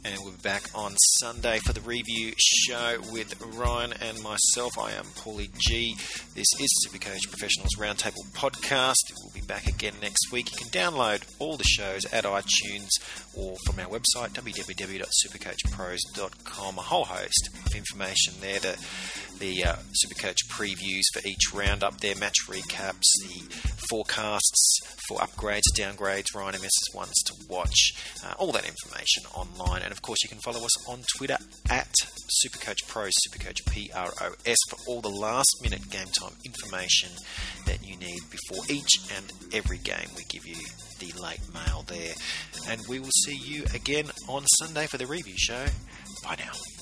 And 0.05 0.21
we'll 0.21 0.31
be 0.33 0.41
back 0.43 0.69
on 0.75 0.95
Sunday 1.17 1.57
for 1.65 1.73
the 1.73 1.81
review 1.81 2.33
show 2.37 2.97
with 3.11 3.33
Ryan 3.55 3.91
and 3.93 4.21
myself. 4.21 4.77
I 4.77 4.91
am 4.91 5.05
Paulie 5.05 5.49
G. 5.57 5.95
This 6.35 6.45
is 6.59 6.85
Supercoach 6.85 7.27
Professionals 7.27 7.71
Roundtable 7.79 8.23
podcast. 8.33 9.11
We'll 9.23 9.33
be 9.33 9.41
back 9.41 9.65
again 9.65 9.95
next 10.03 10.31
week. 10.31 10.51
You 10.51 10.57
can 10.57 10.67
download 10.67 11.23
all 11.39 11.57
the 11.57 11.63
shows 11.63 12.05
at 12.13 12.23
iTunes 12.23 12.89
or 13.35 13.55
from 13.65 13.79
our 13.79 13.87
website, 13.87 14.33
www.supercoachpros.com. 14.33 16.77
A 16.77 16.81
whole 16.81 17.05
host 17.05 17.49
of 17.65 17.73
information 17.73 18.35
there 18.41 18.59
to 18.59 18.77
the 19.39 19.65
uh, 19.65 19.75
Supercoach 20.05 20.37
previews 20.49 21.03
for 21.13 21.21
each 21.27 21.53
round 21.53 21.83
up 21.83 21.99
there, 22.01 22.15
match 22.15 22.35
recaps, 22.47 23.03
the 23.23 23.41
forecasts 23.89 24.79
for 25.07 25.17
upgrades, 25.19 25.63
downgrades, 25.75 26.33
Ryan 26.33 26.55
MS's 26.55 26.89
ones 26.93 27.13
to 27.25 27.33
watch, 27.49 27.93
uh, 28.25 28.33
all 28.37 28.51
that 28.53 28.67
information 28.67 29.23
online. 29.33 29.81
And 29.81 29.91
of 29.95 30.01
course, 30.01 30.21
you 30.23 30.27
can 30.27 30.39
follow 30.39 30.59
us 30.59 30.89
on 30.89 30.99
Twitter 31.15 31.37
at 31.69 31.93
Supercoach 32.43 32.85
Pros, 32.89 33.13
Supercoach 33.25 33.63
PROS 33.65 34.57
for 34.69 34.77
all 34.89 34.99
the 34.99 35.07
last 35.07 35.59
minute 35.63 35.89
game 35.89 36.07
time 36.19 36.33
information 36.43 37.11
that 37.65 37.81
you 37.81 37.95
need 37.95 38.19
before 38.29 38.65
each 38.69 38.99
and 39.15 39.31
every 39.53 39.77
game. 39.77 40.09
We 40.17 40.25
give 40.25 40.45
you 40.45 40.57
the 40.99 41.17
late 41.17 41.39
mail 41.53 41.85
there. 41.87 42.13
And 42.67 42.81
we 42.89 42.99
will 42.99 43.09
see 43.23 43.37
you 43.37 43.63
again 43.73 44.11
on 44.27 44.45
Sunday 44.59 44.85
for 44.87 44.97
the 44.97 45.07
review 45.07 45.35
show. 45.37 45.65
Bye 46.25 46.35
now. 46.39 46.74